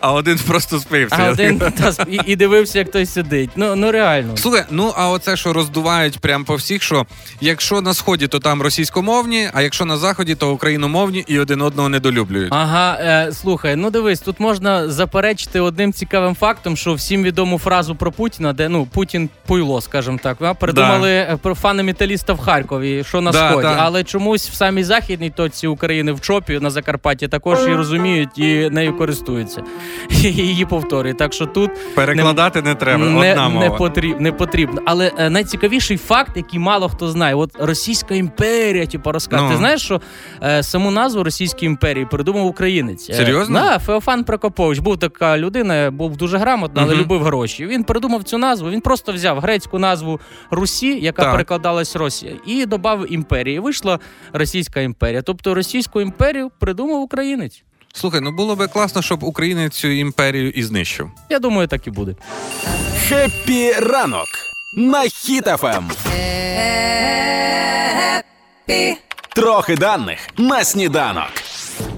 [0.00, 1.16] а один просто спився.
[1.18, 3.50] а один та, і, і дивився, як той сидить.
[3.56, 4.36] Ну ну реально.
[4.36, 7.06] Слухай, ну а оце, що роздувають прям по всіх, що
[7.40, 11.88] якщо на сході, то там російськомовні, а якщо на заході, то україномовні і один одного
[11.88, 12.52] недолюблюють.
[12.52, 17.94] Ага, е, слухай, ну дивись, тут можна заперечити одним цікавим фактом, що всім відому фразу
[17.94, 22.38] про Путіна, де ну Путін пуйло, скажімо так, а, придумали е, про фани металіста в
[22.38, 23.62] Харкові, що на Да, сході.
[23.62, 23.76] да.
[23.78, 28.70] Але чомусь в самій західній точці України в чопі на Закарпатті також її розуміють і
[28.70, 29.62] нею користуються.
[30.10, 31.18] І її повторюють.
[31.18, 33.04] Так що тут Перекладати не, треба.
[33.04, 33.64] не, Одна мова.
[33.68, 34.82] не, потріб, не потрібно.
[34.86, 39.48] Але е, найцікавіший факт, який мало хто знає, от Російська імперія, типу, розказує.
[39.48, 39.50] Ну.
[39.54, 40.00] Ти знаєш, що
[40.42, 43.10] е, саму назву Російської імперії придумав українець.
[43.10, 43.60] Е, Серйозно?
[43.60, 47.02] Да, Феофан Прокопович був така людина, був дуже грамотна, але Мгм.
[47.02, 47.66] любив гроші.
[47.66, 48.70] Він придумав цю назву.
[48.70, 51.32] Він просто взяв грецьку назву Русі, яка Так.
[51.32, 53.58] перекладалась Росія, і додав імперії.
[53.58, 53.98] Вийшла
[54.32, 55.22] Російська імперія.
[55.22, 57.62] Тобто Російську імперію придумав українець.
[57.94, 61.10] Слухай, ну було би класно, щоб Україна цю імперію і знищив.
[61.30, 62.14] Я думаю, так і буде.
[63.08, 64.26] Хеппі ранок
[64.78, 65.84] на Хіт FM.
[69.34, 71.30] Трохи даних на сніданок.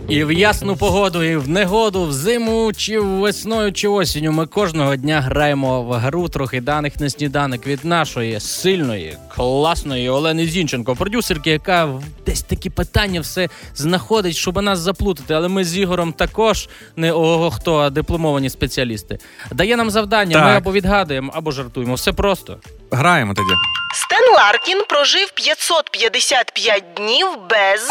[0.08, 4.32] І в ясну погоду, і в негоду, в зиму, чи весною, чи осінню.
[4.32, 10.46] Ми кожного дня граємо в гру трохи даних на сніданок від нашої сильної, класної Олени
[10.46, 15.34] Зінченко, продюсерки, яка в- десь такі питання все знаходить, щоб нас заплутати.
[15.34, 19.18] Але ми з Ігорем також не ого хто, а дипломовані спеціалісти.
[19.52, 20.44] Дає нам завдання, Так.
[20.44, 21.94] ми або відгадуємо, або жартуємо.
[21.94, 22.56] Все просто.
[22.90, 23.50] Граємо тоді.
[23.94, 27.90] Стен Ларкін прожив 555 днів без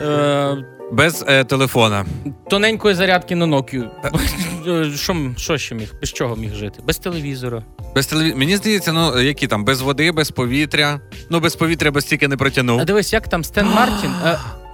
[0.00, 0.56] Е,
[0.92, 2.06] Без е, телефона.
[2.50, 3.84] тоненької зарядки на Nokia.
[4.66, 5.94] Е, Що, що ще міг?
[6.00, 6.80] Без чого міг жити?
[6.86, 7.62] Без телевізора.
[7.94, 8.34] Без телеві...
[8.34, 11.00] Мені здається, ну які там, без води, без повітря.
[11.30, 12.80] Ну, без повітря без стільки не протягнув.
[12.80, 14.10] А дивись, як там Стен Ларкін?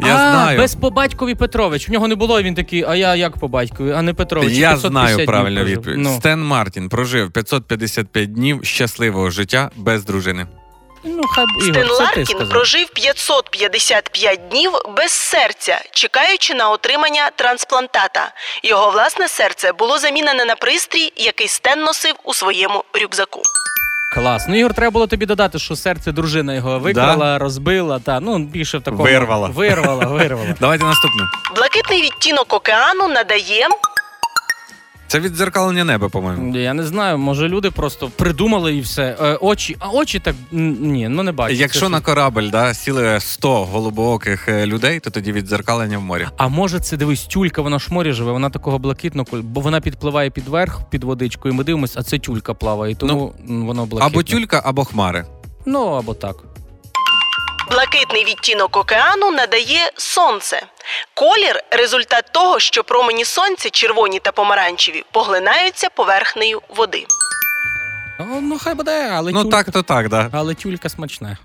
[0.00, 0.58] Е, Я а, знаю.
[0.58, 1.88] Без по батькові Петрович.
[1.88, 4.52] В нього не було, він такий, а я як по батькові, а не Петрович.
[4.52, 5.98] Я знаю днів правильну відповідь.
[5.98, 10.46] Ну, Стен Ларкін прожив 555 днів щасливого життя без дружини.
[11.04, 18.32] Ну хай Ігор, Стен Ларкін прожив 555 днів без серця, чекаючи на отримання трансплантата.
[18.62, 23.42] Його власне серце було замінене на пристрій, який Стен носив у своєму рюкзаку.
[24.14, 24.44] Клас.
[24.48, 28.78] Ну, Ігор, треба було тобі додати, що серце дружина його викрала, розбила, та ну більше
[28.78, 29.04] в такому.
[29.04, 29.48] Вирвала.
[29.48, 30.54] Вирвала, вирвала.
[30.60, 31.22] Давайте наступне.
[31.56, 33.68] Блакитний відтінок океану надає
[35.14, 36.56] Це віддзеркалення неба, по-моєму.
[36.56, 39.16] Я не знаю, може люди просто придумали і все.
[39.20, 41.54] Е, очі, а очі так ні, ну не бачу.
[41.54, 46.26] Якщо Це на корабль да, сіли 100 голубооких е, людей, то тоді віддзеркалення в морі.
[46.36, 49.80] А може, це дивись, тюлька, вона ж в морі живе, вона такого блакитного, бо вона
[49.80, 53.66] підпливає під верх, під водичкою, і ми дивимося, а це тюлька плаває, і тому м,
[53.66, 54.06] воно блакитне.
[54.18, 55.24] Або тюлька, або хмари.
[55.66, 56.36] Ну, або так.
[57.70, 60.62] Блакитний відтінок океану надає сонце.
[61.14, 67.06] Колір результат того, що промені сонця, червоні та помаранчеві, поглинаються поверхнею води.
[68.20, 70.30] О, ну хай буде, але Ну тюлька, так, то так, да.
[70.32, 71.38] але тюлька смачна.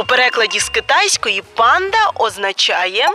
[0.00, 3.08] У перекладі з китайської панда означає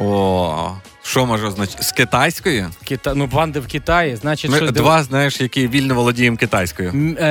[0.00, 0.70] О,
[1.08, 1.82] що може означати?
[1.82, 2.66] З китайської?
[2.84, 3.14] Кита...
[3.14, 6.90] Ну, панди в Китаї, значить, Ми що два, знаєш, які вільно володіємо китайською.
[6.90, 7.24] М, е,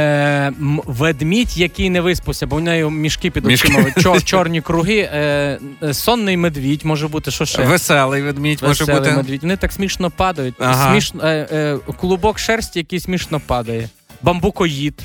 [0.47, 5.09] м, ведмідь, який не виспався, бо в неї мішки під очима, чор, чорні круги.
[5.13, 7.63] Е, е, сонний медвідь може бути, що ще?
[7.65, 9.11] Веселий ведмідь може Веселий бути.
[9.17, 9.41] медвідь.
[9.41, 10.55] Вони так смішно падають.
[10.59, 10.91] Ага.
[10.91, 13.89] Смішно, е, е, клубок шерсті, який смішно падає.
[14.21, 15.01] Бамбукоїд,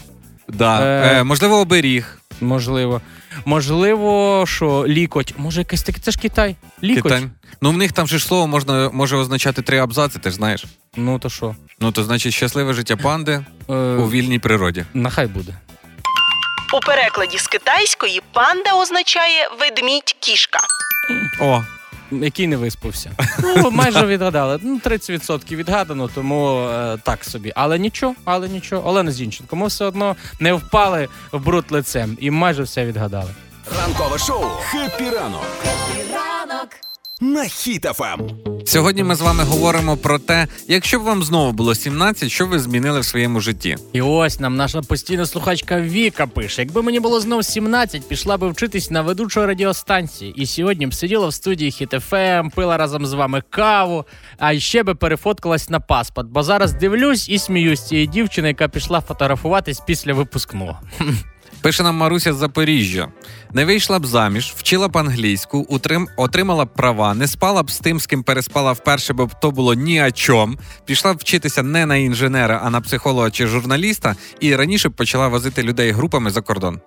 [0.49, 0.81] Да.
[0.87, 2.19] Е, Е, можливо, оберіг.
[2.41, 3.01] можливо.
[3.45, 5.35] Можливо, що лікоть.
[5.37, 6.01] Може, якесь таке.
[6.01, 6.57] Це ж Китай.
[6.83, 7.03] Лікоть.
[7.13, 7.29] Китай.
[7.61, 10.65] Ну, в них там же ж слово можна, може означати три абзаци, ти ж знаєш.
[10.97, 11.55] Ну то що?
[11.81, 14.85] Ну, то значить щасливе життя панди Е, у вільній природі.
[14.95, 15.55] нехай буде.
[16.75, 20.59] у перекладі з китайської панда означає ведмідь кішка.
[21.41, 21.63] О,
[22.13, 23.11] Який не виспався.
[23.57, 24.59] Ну, майже відгадали.
[24.63, 27.53] Ну, 30% відгадано, тому е, так собі.
[27.57, 28.89] Але нічого, але нічого.
[28.89, 33.31] Олена Зінченко, ми все одно не впали в бруд лицем і майже все відгадали.
[33.79, 36.12] Ранкове шоу «Хеппі ранок» Ранок
[37.23, 38.19] на Хіт-ФМ.
[38.65, 42.59] сьогодні ми з вами говоримо про те, якщо б вам знову було 17, що ви
[42.59, 43.77] змінили в своєму житті.
[43.93, 48.49] І ось нам наша постійна слухачка Віка пише: якби мені було знов 17, пішла би
[48.49, 50.33] вчитись на ведучої радіостанції.
[50.37, 54.05] І сьогодні б сиділа в студії Хіт ФМ, пила разом з вами каву,
[54.39, 56.29] а ще би перефоткалась на паспорт.
[56.29, 60.81] Бо зараз дивлюсь і сміюсь цієї дівчини, яка пішла фотографуватись після випускного.
[61.63, 63.09] Пише нам Маруся з Запоріжжя.
[63.53, 67.79] Не вийшла б заміж, вчила б англійську, утрим, отримала б права, не спала б з
[67.79, 70.59] тим, з ким переспала вперше, бо то було ні о чом.
[70.85, 75.29] Пішла б вчитися не на інженера, а на психолога чи журналіста, і раніше б почала
[75.29, 76.81] возити людей групами за кордон.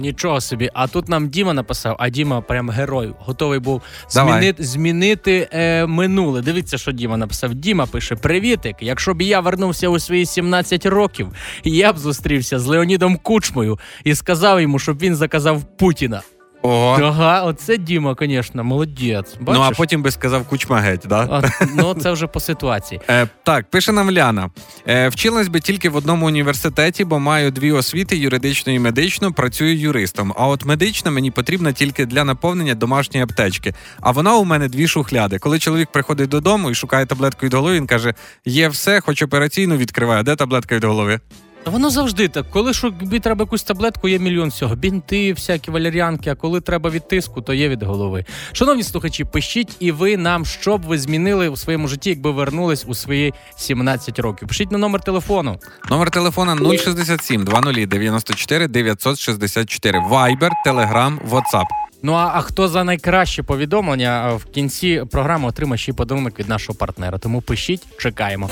[0.00, 0.70] Нічого собі.
[0.74, 3.82] А тут нам Діма написав, а Діма прям герой, готовий був
[4.14, 4.32] Давай.
[4.32, 6.42] змінити, змінити е, минуле.
[6.42, 7.54] Дивіться, що Діма написав.
[7.54, 8.76] Діма пише: Привітик!
[8.80, 11.28] Якщо б я вернувся у свої 17 років,
[11.64, 16.22] я б зустрівся з Леонідом Кучмою і сказав йому, щоб він заказав Путіна.
[16.62, 16.98] Ого.
[17.02, 19.36] Ага, оце Діма, звісно, молодець.
[19.40, 19.60] Бачиш?
[19.60, 21.28] Ну а потім би сказав кучма геть, да?
[21.30, 23.00] А, ну, це вже по ситуації.
[23.10, 24.50] Е, так, пише нам Ляна.
[24.88, 29.78] Е, вчилась би тільки в одному університеті, бо маю дві освіти: юридичну і медичну, працюю
[29.78, 30.34] юристом.
[30.36, 33.74] А от медична мені потрібна тільки для наповнення домашньої аптечки.
[34.00, 35.38] А вона у мене дві шухляди.
[35.38, 39.76] Коли чоловік приходить додому і шукає таблетку від голови, він каже: є все, хоч операційну
[39.76, 40.22] відкриваю.
[40.22, 41.20] Де таблетка від голови?
[41.66, 42.46] Воно завжди так.
[42.50, 44.74] Коли що тобі треба якусь таблетку, є мільйон всього.
[44.74, 48.24] Бінти, всякі валеріанки, а коли треба від тиску, то є від голови.
[48.52, 52.84] Шановні слухачі, пишіть і ви нам, що б ви змінили у своєму житті, якби вернулись
[52.88, 54.48] у свої 17 років.
[54.48, 55.58] Пишіть на номер телефону.
[55.90, 59.98] Номер телефона 067 20 94 964.
[59.98, 61.64] Viber, Telegram, WhatsApp.
[62.02, 66.48] Ну а, а хто за найкраще повідомлення в кінці програми отримає ще й подарунок від
[66.48, 67.18] нашого партнера.
[67.18, 68.50] Тому пишіть, чекаємо.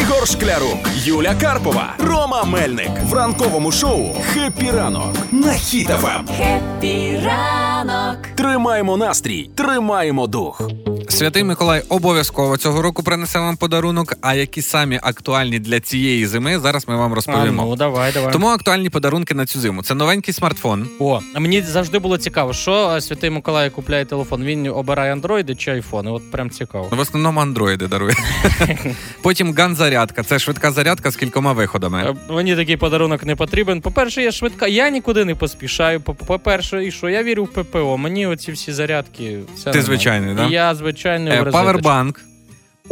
[0.00, 6.26] Ігор Шклярук, Юля Карпова, Рома Мельник в ранковому шоу «Хеппі ранок» на Хіт-ФМ.
[6.36, 10.62] Хеппі ранок Тримаємо настрій, тримаємо дух.
[11.10, 14.14] Святий Миколай обов'язково цього року принесе вам подарунок.
[14.20, 17.62] А які самі актуальні для цієї зими, зараз ми вам А, розповімо.
[17.68, 18.32] ну давай, давай.
[18.32, 19.82] Тому актуальні подарунки на цю зиму.
[19.82, 20.88] Це новенький смартфон.
[20.98, 24.44] О, мені завжди було цікаво, що е, Святий Миколай купляє телефон.
[24.44, 26.10] Він обирає андроїди чи айфони.
[26.10, 26.88] От прям цікаво.
[26.90, 28.14] В основному андроїди дарує.
[29.22, 30.22] Потім ган-зарядка.
[30.22, 32.16] Це швидка зарядка з кількома виходами.
[32.30, 33.80] Е, Мені такий подарунок не потрібен.
[33.80, 36.00] По-перше, я швидка, я нікуди не поспішаю.
[36.00, 37.96] По- По-перше, і що я вірю в ППО.
[37.98, 39.38] Мені оці всі зарядки.
[39.66, 39.82] Нормально.
[39.82, 40.46] звичайний, да?
[40.48, 41.44] Я звичайний Е.
[41.50, 42.24] Павербанк.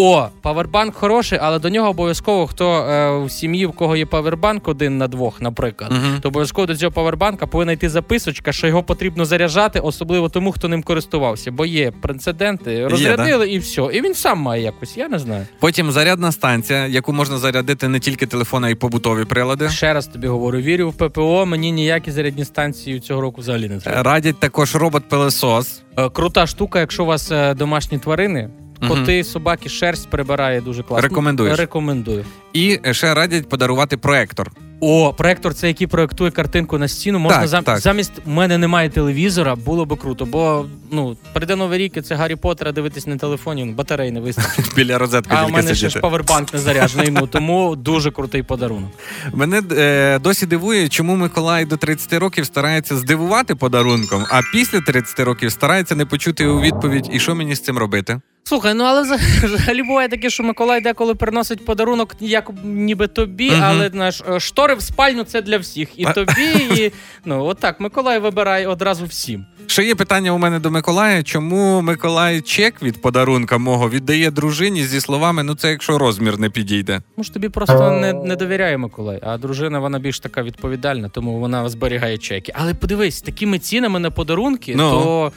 [0.01, 4.69] О, павербанк хороший, але до нього обов'язково хто е, в сім'ї, в кого є павербанк
[4.69, 6.19] один на двох, наприклад, Мгм.
[6.21, 10.69] то обов'язково до цього павербанка повинна йти записочка, що його потрібно заряджати, особливо тому, хто
[10.69, 11.51] ним користувався.
[11.51, 13.83] Бо є прецеденти, розрядили і все.
[13.93, 15.47] І він сам має якось, я не знаю.
[15.61, 19.69] Потім зарядна станція, яку можна зарядити не тільки телефон, а й побутові прилади.
[19.69, 23.79] Ще раз тобі говорю, вірю в ППО, мені ніякі зарядні станції цього року взагалі не
[23.79, 24.03] треба.
[24.03, 25.83] Радять також робот-пилесос.
[25.99, 28.51] Е, Крута штука, якщо у вас е, домашні тварини.
[28.88, 31.09] Коти, собаки, шерсть прибирає дуже класно.
[31.09, 31.59] Рекомендуєш?
[31.59, 32.25] Рекомендую.
[32.53, 34.51] І ще радять подарувати проектор.
[34.81, 37.19] О, проектор це який проектує картинку на стіну.
[37.19, 37.64] Можна Так, зам...
[37.64, 37.79] так.
[37.79, 42.14] замість у мене немає телевізора, було би круто, бо ну прийде новий рік, і це
[42.14, 44.73] Гаррі Поттера дивитись на телефоні, ну, батареї не вистачить.
[44.77, 47.11] Біля розетки А у мене ще ж павербанк не заряджений.
[47.11, 48.91] Ну тому дуже крутий подарунок.
[49.33, 55.21] Мене е, досі дивує, чому Миколай до 30 років старається здивувати подарунком, а після 30
[55.21, 58.21] років старається не почути у відповідь, і що мені з цим робити?
[58.44, 59.03] Слухай, ну але
[59.42, 63.62] взагалі- буває таке, що Миколай деколи приносить подарунок, як ніби тобі, Мгм.
[63.64, 65.88] але знаєш, е, штори в спальню це для всіх.
[65.96, 66.33] І тобі,
[66.77, 66.92] і
[67.24, 67.81] ну отак.
[67.81, 69.44] Миколай вибирає одразу всім.
[69.66, 74.85] Ще є питання у мене до Миколая, чому Миколай чек від подарунка мого віддає дружині
[74.85, 77.01] зі словами: ну це якщо розмір не підійде.
[77.16, 81.68] Може, тобі просто не, не довіряє Миколай, а дружина вона більш така відповідальна, тому вона
[81.68, 82.53] зберігає чеки.
[82.57, 84.90] Але подивись, такими цінами на подарунки, Ну.
[84.90, 85.31] то е,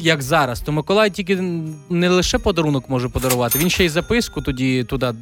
[0.00, 1.36] як зараз, то Миколай тільки
[1.90, 5.12] не лише подарунок може подарувати, він ще й записку тоді туди.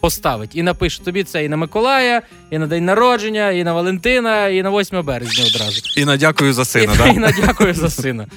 [0.00, 4.48] Поставить і напише тобі це і на Миколая, і на день народження, і на Валентина,
[4.48, 5.80] і на 8 березня одразу.
[5.96, 6.94] І надякую за сина.
[6.94, 7.06] і, да?
[7.06, 8.26] і на дякую за сина.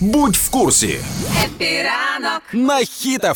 [0.00, 0.98] Будь в курсі
[1.44, 2.42] Епіранок.
[2.52, 2.80] на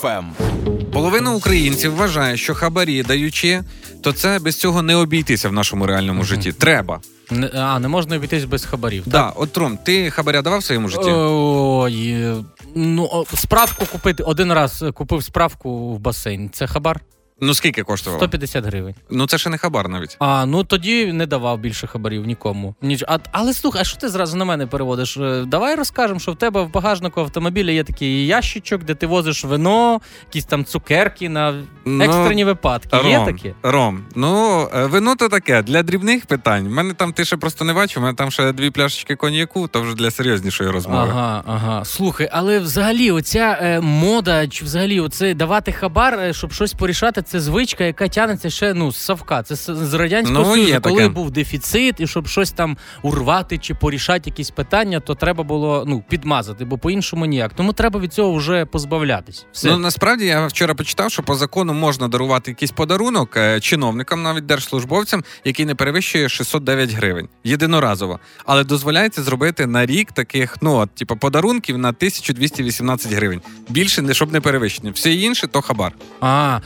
[0.05, 0.76] Ем.
[0.97, 3.63] Половина українців вважає, що хабарі даючи,
[4.03, 6.53] то це без цього не обійтися в нашому реальному житті.
[6.53, 7.01] Треба.
[7.31, 9.03] Не- А, не можна обійтись без хабарів.
[9.07, 11.11] Да, от Ром, ти хабаря давав в своєму житті?
[11.11, 12.35] Ой, е,
[12.75, 16.51] ну о, справку купити один раз купив справку в басейн.
[16.53, 17.01] Це хабар
[17.41, 18.21] Ну скільки коштувало?
[18.21, 18.95] 150 гривень.
[19.11, 20.17] Ну це ще не хабар навіть.
[20.19, 22.75] А ну тоді не давав більше хабарів нікому.
[22.83, 23.05] Ніч.
[23.09, 25.17] А, але слухай, а що ти зразу на мене переводиш?
[25.17, 29.45] Е, Давай розкажемо, що в тебе в багажнику автомобіля є такий ящичок, де ти возиш
[29.45, 32.97] вино, якісь там цукерки на Ну, екстрені випадки.
[33.09, 33.55] Є Ром, такі?
[33.63, 36.67] Ром, ну е, вино то таке для дрібних питань.
[36.67, 38.03] У мене там ти ще просто не бачив.
[38.03, 41.09] У мене там ще дві пляшечки коньяку, то вже для серйознішої розмови.
[41.11, 41.85] Ага, ага.
[41.85, 47.23] Слухай, але взагалі, оця е, мода, чи взагалі оце давати хабар, е, щоб щось порішати,
[47.27, 49.43] це звичка, яка тягнеться ще ну з Савка.
[49.43, 51.09] Це з, радянського Ну, Союзу, коли таке.
[51.09, 56.05] був дефіцит, і щоб щось там урвати чи порішати якісь питання, то треба було ну
[56.09, 57.53] підмазати, бо по-іншому ніяк.
[57.55, 59.47] Тому треба від цього вже позбавлятись.
[59.53, 59.69] Все.
[59.71, 64.47] Ну насправді я вчора почитав, що по закону можна дарувати якийсь подарунок е, чиновникам, навіть
[64.47, 68.21] держслужбовцям, який не перевищує 609 гривень єдиноразово.
[68.45, 73.41] Але дозволяється зробити на рік таких, ну от, типу, подарунків на 1218 гривень.
[73.69, 74.91] Більше не щоб не перевищення.
[74.91, 75.93] Все інше то хабар.
[76.21, 76.61] А,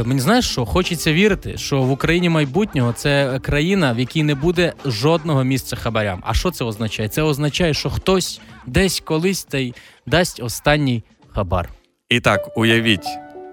[0.00, 0.66] слухай, мені знаєш що?
[0.66, 6.22] Хочеться вірити, що в Україні майбутнього це країна, в якій не буде жодного місця хабарям.
[6.26, 7.08] А що це означає?
[7.08, 9.74] Це означає, що хтось десь колись та й
[10.06, 11.68] дасть останній хабар.
[12.08, 13.06] І так, уявіть,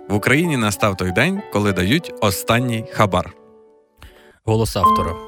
[0.10, 3.34] в Україні настав той день, коли дають останній хабар.
[4.46, 5.27] Голос автора.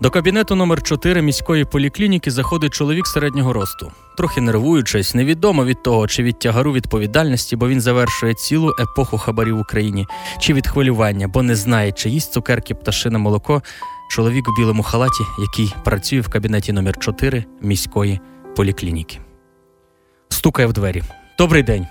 [0.00, 3.92] До кабінету номер 4 міської поліклініки заходить чоловік середнього росту.
[4.16, 9.56] Трохи нервуючись, невідомо від того, чи від тягару відповідальності, бо він завершує цілу епоху хабарів
[9.56, 10.06] в Україні,
[10.40, 13.62] чи від хвилювання, бо не знає, чи їсть цукерки, пташине молоко.
[14.10, 18.20] Чоловік у білому халаті, який працює в кабінеті номер 4 міської
[18.56, 19.18] поліклініки.
[20.28, 21.02] Стукає в двері.
[21.38, 21.86] Добрий день.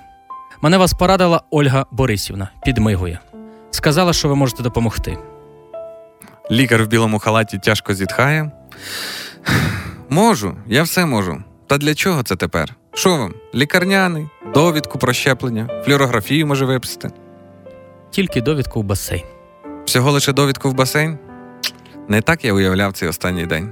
[0.61, 2.49] Мене вас порадила Ольга Борисівна.
[2.65, 3.19] Підмигує.
[3.71, 5.17] Сказала, що ви можете допомогти.
[6.51, 8.51] Лікар в білому халаті тяжко зітхає.
[10.09, 11.43] Можу, я все можу.
[11.67, 12.75] Та для чого це тепер?
[12.93, 13.33] Що вам?
[13.55, 17.11] Лікарняний, довідку про щеплення, флюорографію може виписати.
[18.09, 19.23] Тільки довідку в басейн.
[19.85, 21.17] Всього лише довідку в басейн?
[22.07, 23.71] Не так я уявляв цей останній день.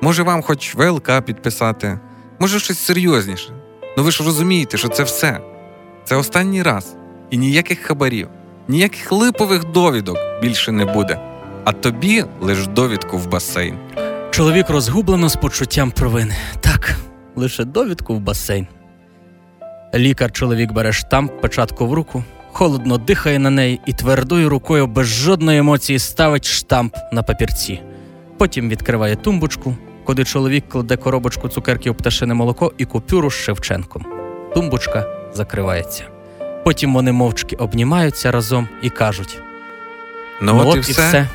[0.00, 1.98] Може, вам хоч ВЛК підписати,
[2.38, 3.52] може щось серйозніше.
[3.96, 5.40] Ну ви ж розумієте, що це все.
[6.04, 6.96] Це останній раз.
[7.30, 8.28] І ніяких хабарів,
[8.68, 11.29] ніяких липових довідок більше не буде.
[11.64, 13.78] А тобі лиш довідку в басейн.
[14.30, 16.36] Чоловік розгублено з почуттям провини.
[16.60, 16.94] Так,
[17.36, 18.66] лише довідку в басейн.
[19.94, 25.06] Лікар чоловік бере штамп, печатку в руку, холодно дихає на неї і твердою рукою без
[25.06, 27.80] жодної емоції ставить штамп на папірці.
[28.38, 34.06] Потім відкриває тумбочку, куди чоловік кладе коробочку цукерків пташине молоко і купюру з Шевченком.
[34.54, 36.04] Тумбочка закривається.
[36.64, 39.38] Потім вони мовчки обнімаються разом і кажуть:
[40.40, 41.28] Ну, от, і все.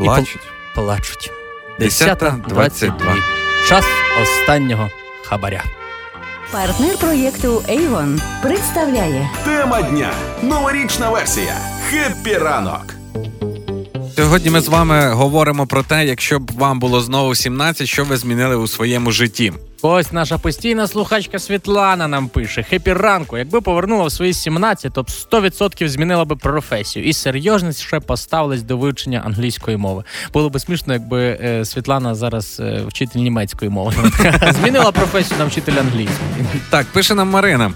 [0.00, 0.48] І Плачуть.
[0.74, 1.30] плачуть.
[1.80, 3.16] 10.22.
[3.68, 3.84] Час
[4.22, 4.90] останнього
[5.24, 5.64] хабаря.
[6.52, 10.12] Партнер проєкту Avon представляє Тема дня.
[10.42, 11.54] Новорічна версія.
[11.90, 12.94] Хеппі ранок.
[14.16, 18.16] Сьогодні ми з вами говоримо про те, якщо б вам було знову 17, що ви
[18.16, 19.52] змінили у своєму житті.
[19.82, 23.38] Ось наша постійна слухачка Світлана нам пише: Хеппі ранку.
[23.38, 28.76] Якби повернула в свої 17, то б 100% змінила би професію і серйозніше поставилась до
[28.76, 30.04] вивчення англійської мови.
[30.32, 33.94] Було би смішно, якби е, Світлана зараз е, вчитель німецької мови.
[34.60, 36.44] Змінила професію на вчителя англійської.
[36.70, 37.72] Так, пише нам Марина.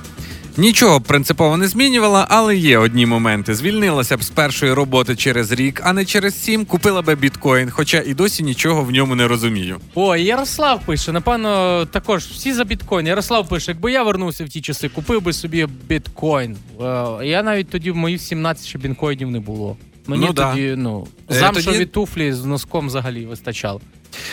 [0.57, 3.55] Нічого принципово не змінювала, але є одні моменти.
[3.55, 6.65] Звільнилася б з першої роботи через рік, а не через сім.
[6.65, 9.77] Купила би біткоін, хоча і досі нічого в ньому не розумію.
[9.95, 13.07] О, Ярослав пише, напевно, також всі за біткоін.
[13.07, 16.57] Ярослав пише, якби я вернувся в ті часи, купив би собі біткоін.
[16.81, 16.85] Е,
[17.27, 19.77] Я навіть тоді в моїх 17 ще біткоїнів не було.
[20.07, 20.51] Мені Ну, да.
[20.51, 23.81] тоді, ну, Е, замшові тоді- туфлі з носком взагалі вистачало.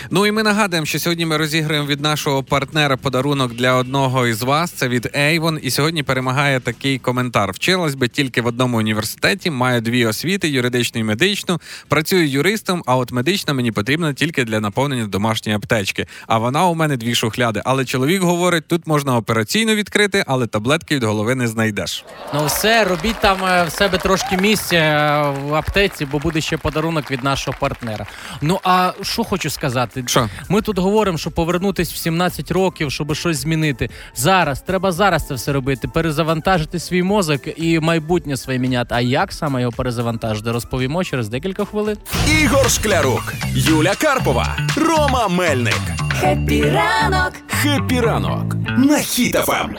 [0.09, 4.41] Ну і ми нагадуємо, що сьогодні ми розіграємо від нашого партнера подарунок для одного із
[4.41, 4.71] вас.
[4.71, 5.57] Це від Avon.
[5.57, 11.01] І сьогодні перемагає такий коментар: вчилась би тільки в одному університеті, маю дві освіти: юридичну
[11.01, 11.61] і медичну.
[11.87, 16.07] Працюю юристом, а от медична мені потрібна тільки для наповнення домашньої аптечки.
[16.27, 17.61] А вона у мене дві шухляди.
[17.65, 22.05] Але чоловік говорить, тут можна операційно відкрити, але таблетки від голови не знайдеш.
[22.33, 26.57] Ну все, робіть там е, в себе трошки місця е, в аптеці, бо буде ще
[26.57, 28.05] подарунок від нашого партнера.
[28.41, 29.90] Ну а що хочу сказати?
[30.05, 30.29] Що?
[30.49, 33.89] Ми тут говоримо, що повернутись в 17 років, щоб щось змінити.
[34.15, 38.95] Зараз треба зараз це все робити, перезавантажити свій мозок і майбутнє своє міняти.
[38.95, 40.51] А як саме його перезавантажити?
[40.51, 41.97] Розповімо через декілька хвилин.
[42.41, 45.81] Ігор Шклярук, Юля Карпова, Рома Мельник.
[46.19, 47.33] Хеппі ранок!
[47.47, 49.69] Хеппі ранок на Хіт-ФМ.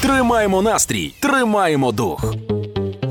[0.00, 2.34] Тримаємо настрій, тримаємо дух.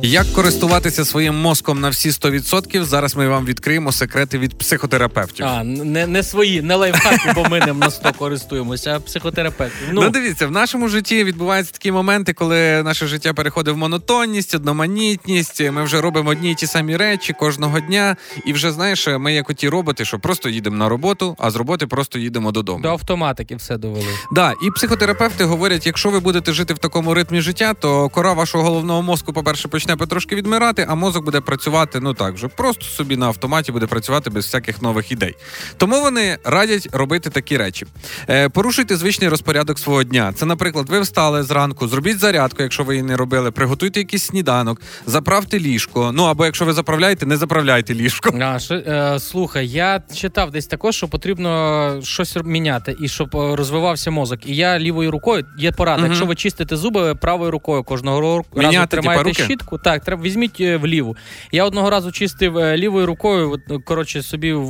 [0.01, 5.45] Як користуватися своїм мозком на всі 100%, Зараз ми вам відкриємо секрети від психотерапевтів.
[5.45, 9.73] А не, не свої, не лайфхаки, бо ми ним на 100 користуємося, а психотерапевт.
[9.91, 14.55] Ну, Ну, дивіться, в нашому житті відбуваються такі моменти, коли наше життя переходить в монотонність,
[14.55, 15.61] одноманітність.
[15.71, 18.15] Ми вже робимо одні й ті самі речі кожного дня.
[18.45, 21.87] І вже знаєш, ми як оті роботи, що просто їдемо на роботу, а з роботи
[21.87, 22.83] просто їдемо додому.
[22.83, 24.05] до автоматики все довели.
[24.31, 28.63] Да, і психотерапевти говорять, якщо ви будете жити в такому ритмі життя, то кора вашого
[28.63, 33.17] головного мозку, по-перше, почне потрошки відмирати, а мозок буде працювати ну так вже просто собі
[33.17, 35.35] на автоматі буде працювати без всяких нових ідей.
[35.77, 37.85] Тому вони радять робити такі речі:
[38.29, 40.33] е, порушуйте звичний розпорядок свого дня.
[40.35, 44.81] Це, наприклад, ви встали зранку, зробіть зарядку, якщо ви її не робили, приготуйте якийсь сніданок,
[45.05, 46.11] заправте ліжко.
[46.13, 48.39] Ну або якщо ви заправляєте, не заправляйте ліжко.
[48.41, 53.55] А, що, е, слухай, я читав десь також, що потрібно щось міняти і щоб е,
[53.55, 54.39] розвивався мозок.
[54.45, 55.97] І я лівою рукою є порада.
[56.01, 56.11] Мгм.
[56.11, 59.43] Якщо ви чистите зуби правою рукою кожного ро- разу Міняти, тримаєте типа, руки?
[59.43, 61.15] щітку, так треба візьміть е, вліву.
[61.51, 64.63] Я одного разу чистив е, лівою рукою, ну, коротше, собі в,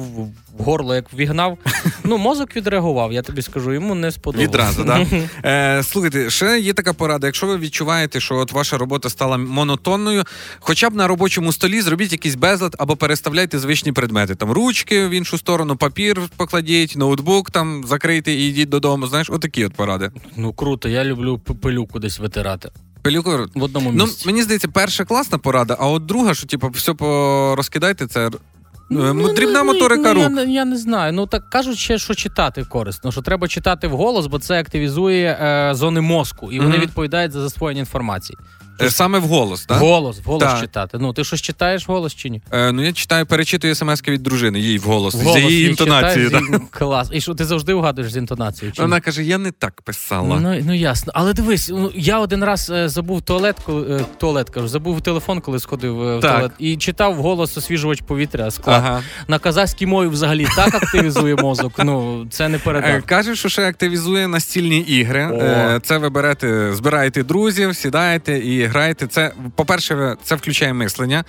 [0.58, 1.58] в горло як вігнав.
[2.04, 4.48] Ну, мозок відреагував, я тобі скажу, йому не сподобалося.
[4.48, 5.06] Відразу, да?
[5.46, 7.28] Е, слухайте, ще є така порада.
[7.28, 10.24] Якщо ви відчуваєте, що от ваша робота стала монотонною,
[10.60, 14.36] хоча б на робочому столі зробіть якийсь безлад або переставляйте звичні предмети.
[14.36, 19.08] Там ручки в іншу сторону, папір покладіть, ноутбук там закрийте і йдіть додому.
[19.08, 20.12] Знаєш, отакі от поради.
[20.36, 22.70] Ну круто, я люблю пилюку десь витирати.
[23.08, 26.94] Пилюку, В одному ну мені здається, перша класна порада, а от друга, що типу, все
[26.94, 28.30] порозкидайте, це
[28.90, 30.24] ну, дрібна ну, моторика ну, рук.
[30.24, 31.14] Я, не- я не знаю.
[31.14, 35.76] Ну так кажуть ще, що читати корисно, що треба читати вголос, бо це активізує е,
[35.76, 36.82] зони мозку, і вони Мгм.
[36.82, 38.38] відповідають за засвоєння інформації.
[38.82, 39.78] Е, Саме вголос, так?
[39.78, 40.60] Голос, вголос Так.
[40.62, 40.98] читати.
[41.02, 42.42] Ну ти щось читаєш вголос чи ні?
[42.52, 46.30] Е, ну я читаю, перечитую смс від дружини, їй вголос, Вголос за її її інтонацією.
[46.30, 46.58] читаєш, да.
[46.58, 47.10] і- Клас.
[47.14, 48.74] І що ти завжди вгадуєш з інтонацією?
[48.74, 48.86] Чи ні?
[48.86, 50.40] Вона каже: я не так писала.
[50.40, 51.14] Ну, ну ясно.
[51.16, 55.42] Але дивись, ну, я один раз е, забув туалет, коли, е, туалет кажу, забув телефон,
[55.42, 56.32] коли сходив е, в Так.
[56.32, 58.82] туалет, і читав голос освіжувач повітря склад.
[58.86, 59.02] Ага.
[59.28, 61.74] На казахській мові взагалі так активізує мозок.
[61.84, 63.04] Ну це не Е, передав.
[63.06, 65.26] Каже, що ще активізує настільні ігри.
[65.26, 65.36] О.
[65.36, 69.08] Е, Це ви берете, збираєте друзів, сідаєте і граєте.
[69.08, 71.24] Це, по-перше, це включає мислення,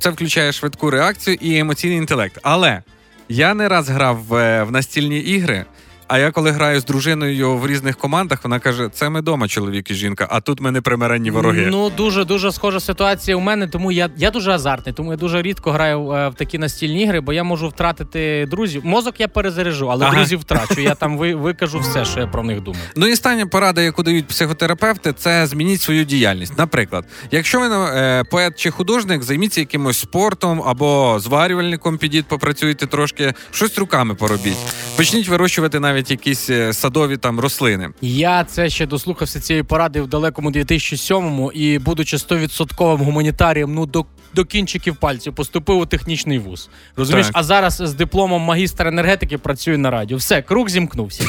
[0.00, 2.38] це включає швидку реакцію і емоційний інтелект.
[2.42, 2.82] Але
[3.28, 5.64] я не раз грав в, в настільні ігри.
[6.08, 9.90] А я коли граю з дружиною в різних командах, вона каже: це ми дома, чоловік
[9.90, 11.68] і жінка, а тут ми непримиренні вороги.
[11.70, 15.42] Ну дуже дуже схожа ситуація у мене, тому я, я дуже азартний, тому я дуже
[15.42, 18.82] рідко граю е, в такі настільні ігри, бо я можу втратити друзів.
[18.84, 20.16] Мозок я перезаряжу, але Ага.
[20.16, 20.80] друзів втрачу.
[20.80, 22.84] Я там ви, викажу все, що я про них думаю.
[22.96, 26.58] Ну і остання порада, яку дають психотерапевти, це змініть свою діяльність.
[26.58, 33.34] Наприклад, якщо ви е, поет чи художник, займіться якимось спортом або зварювальником, підіть, попрацюйте трошки,
[33.50, 34.58] щось руками поробіть.
[34.96, 37.88] Почніть вирощувати навіть якісь е, садові там рослини.
[38.00, 44.04] Я це ще дослухався цієї поради в далекому 2007-му і, будучи 100% гуманітарієм, ну до,
[44.34, 46.68] до кінчиків пальців поступив у технічний вуз.
[46.96, 47.36] Розумієш, Так.
[47.36, 50.16] а зараз з дипломом магістра енергетики працюю на радіо.
[50.16, 51.24] Все, круг зімкнувся.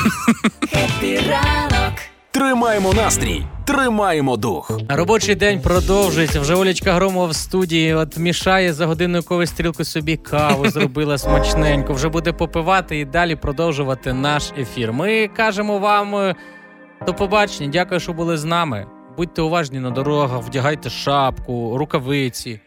[2.37, 4.71] Тримаємо настрій, тримаємо дух.
[4.89, 6.39] Робочий день продовжується.
[6.39, 7.93] Вже Олечка Громова в студії.
[7.93, 11.93] От мішає за годинникову стрілку собі каву, зробила смачненько.
[11.93, 14.93] Вже буде попивати і далі продовжувати наш ефір.
[14.93, 16.35] Ми кажемо вам е,
[17.05, 17.69] до побачення.
[17.69, 18.85] Дякую, що були з нами.
[19.17, 22.59] Будьте уважні на дорогах, вдягайте шапку, рукавиці.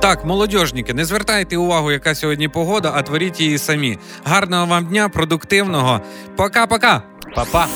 [0.00, 3.98] Так, молодіжники, не звертайте увагу, яка сьогодні погода, а творіть її самі.
[4.24, 6.00] Гарного вам дня, продуктивного.
[6.36, 7.02] Пока-пока.
[7.34, 7.66] Па-па.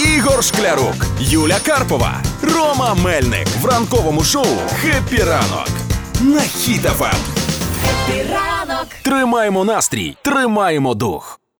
[0.00, 4.46] Ігор Шклярук, Юля Карпова, Рома Мельник в ранковому шоу
[4.80, 5.68] «Хеппі ранок»
[6.20, 7.16] на Хіт-ФМ.
[8.08, 8.86] Ранок.
[9.02, 11.40] Тримаємо настрій, тримаємо дух.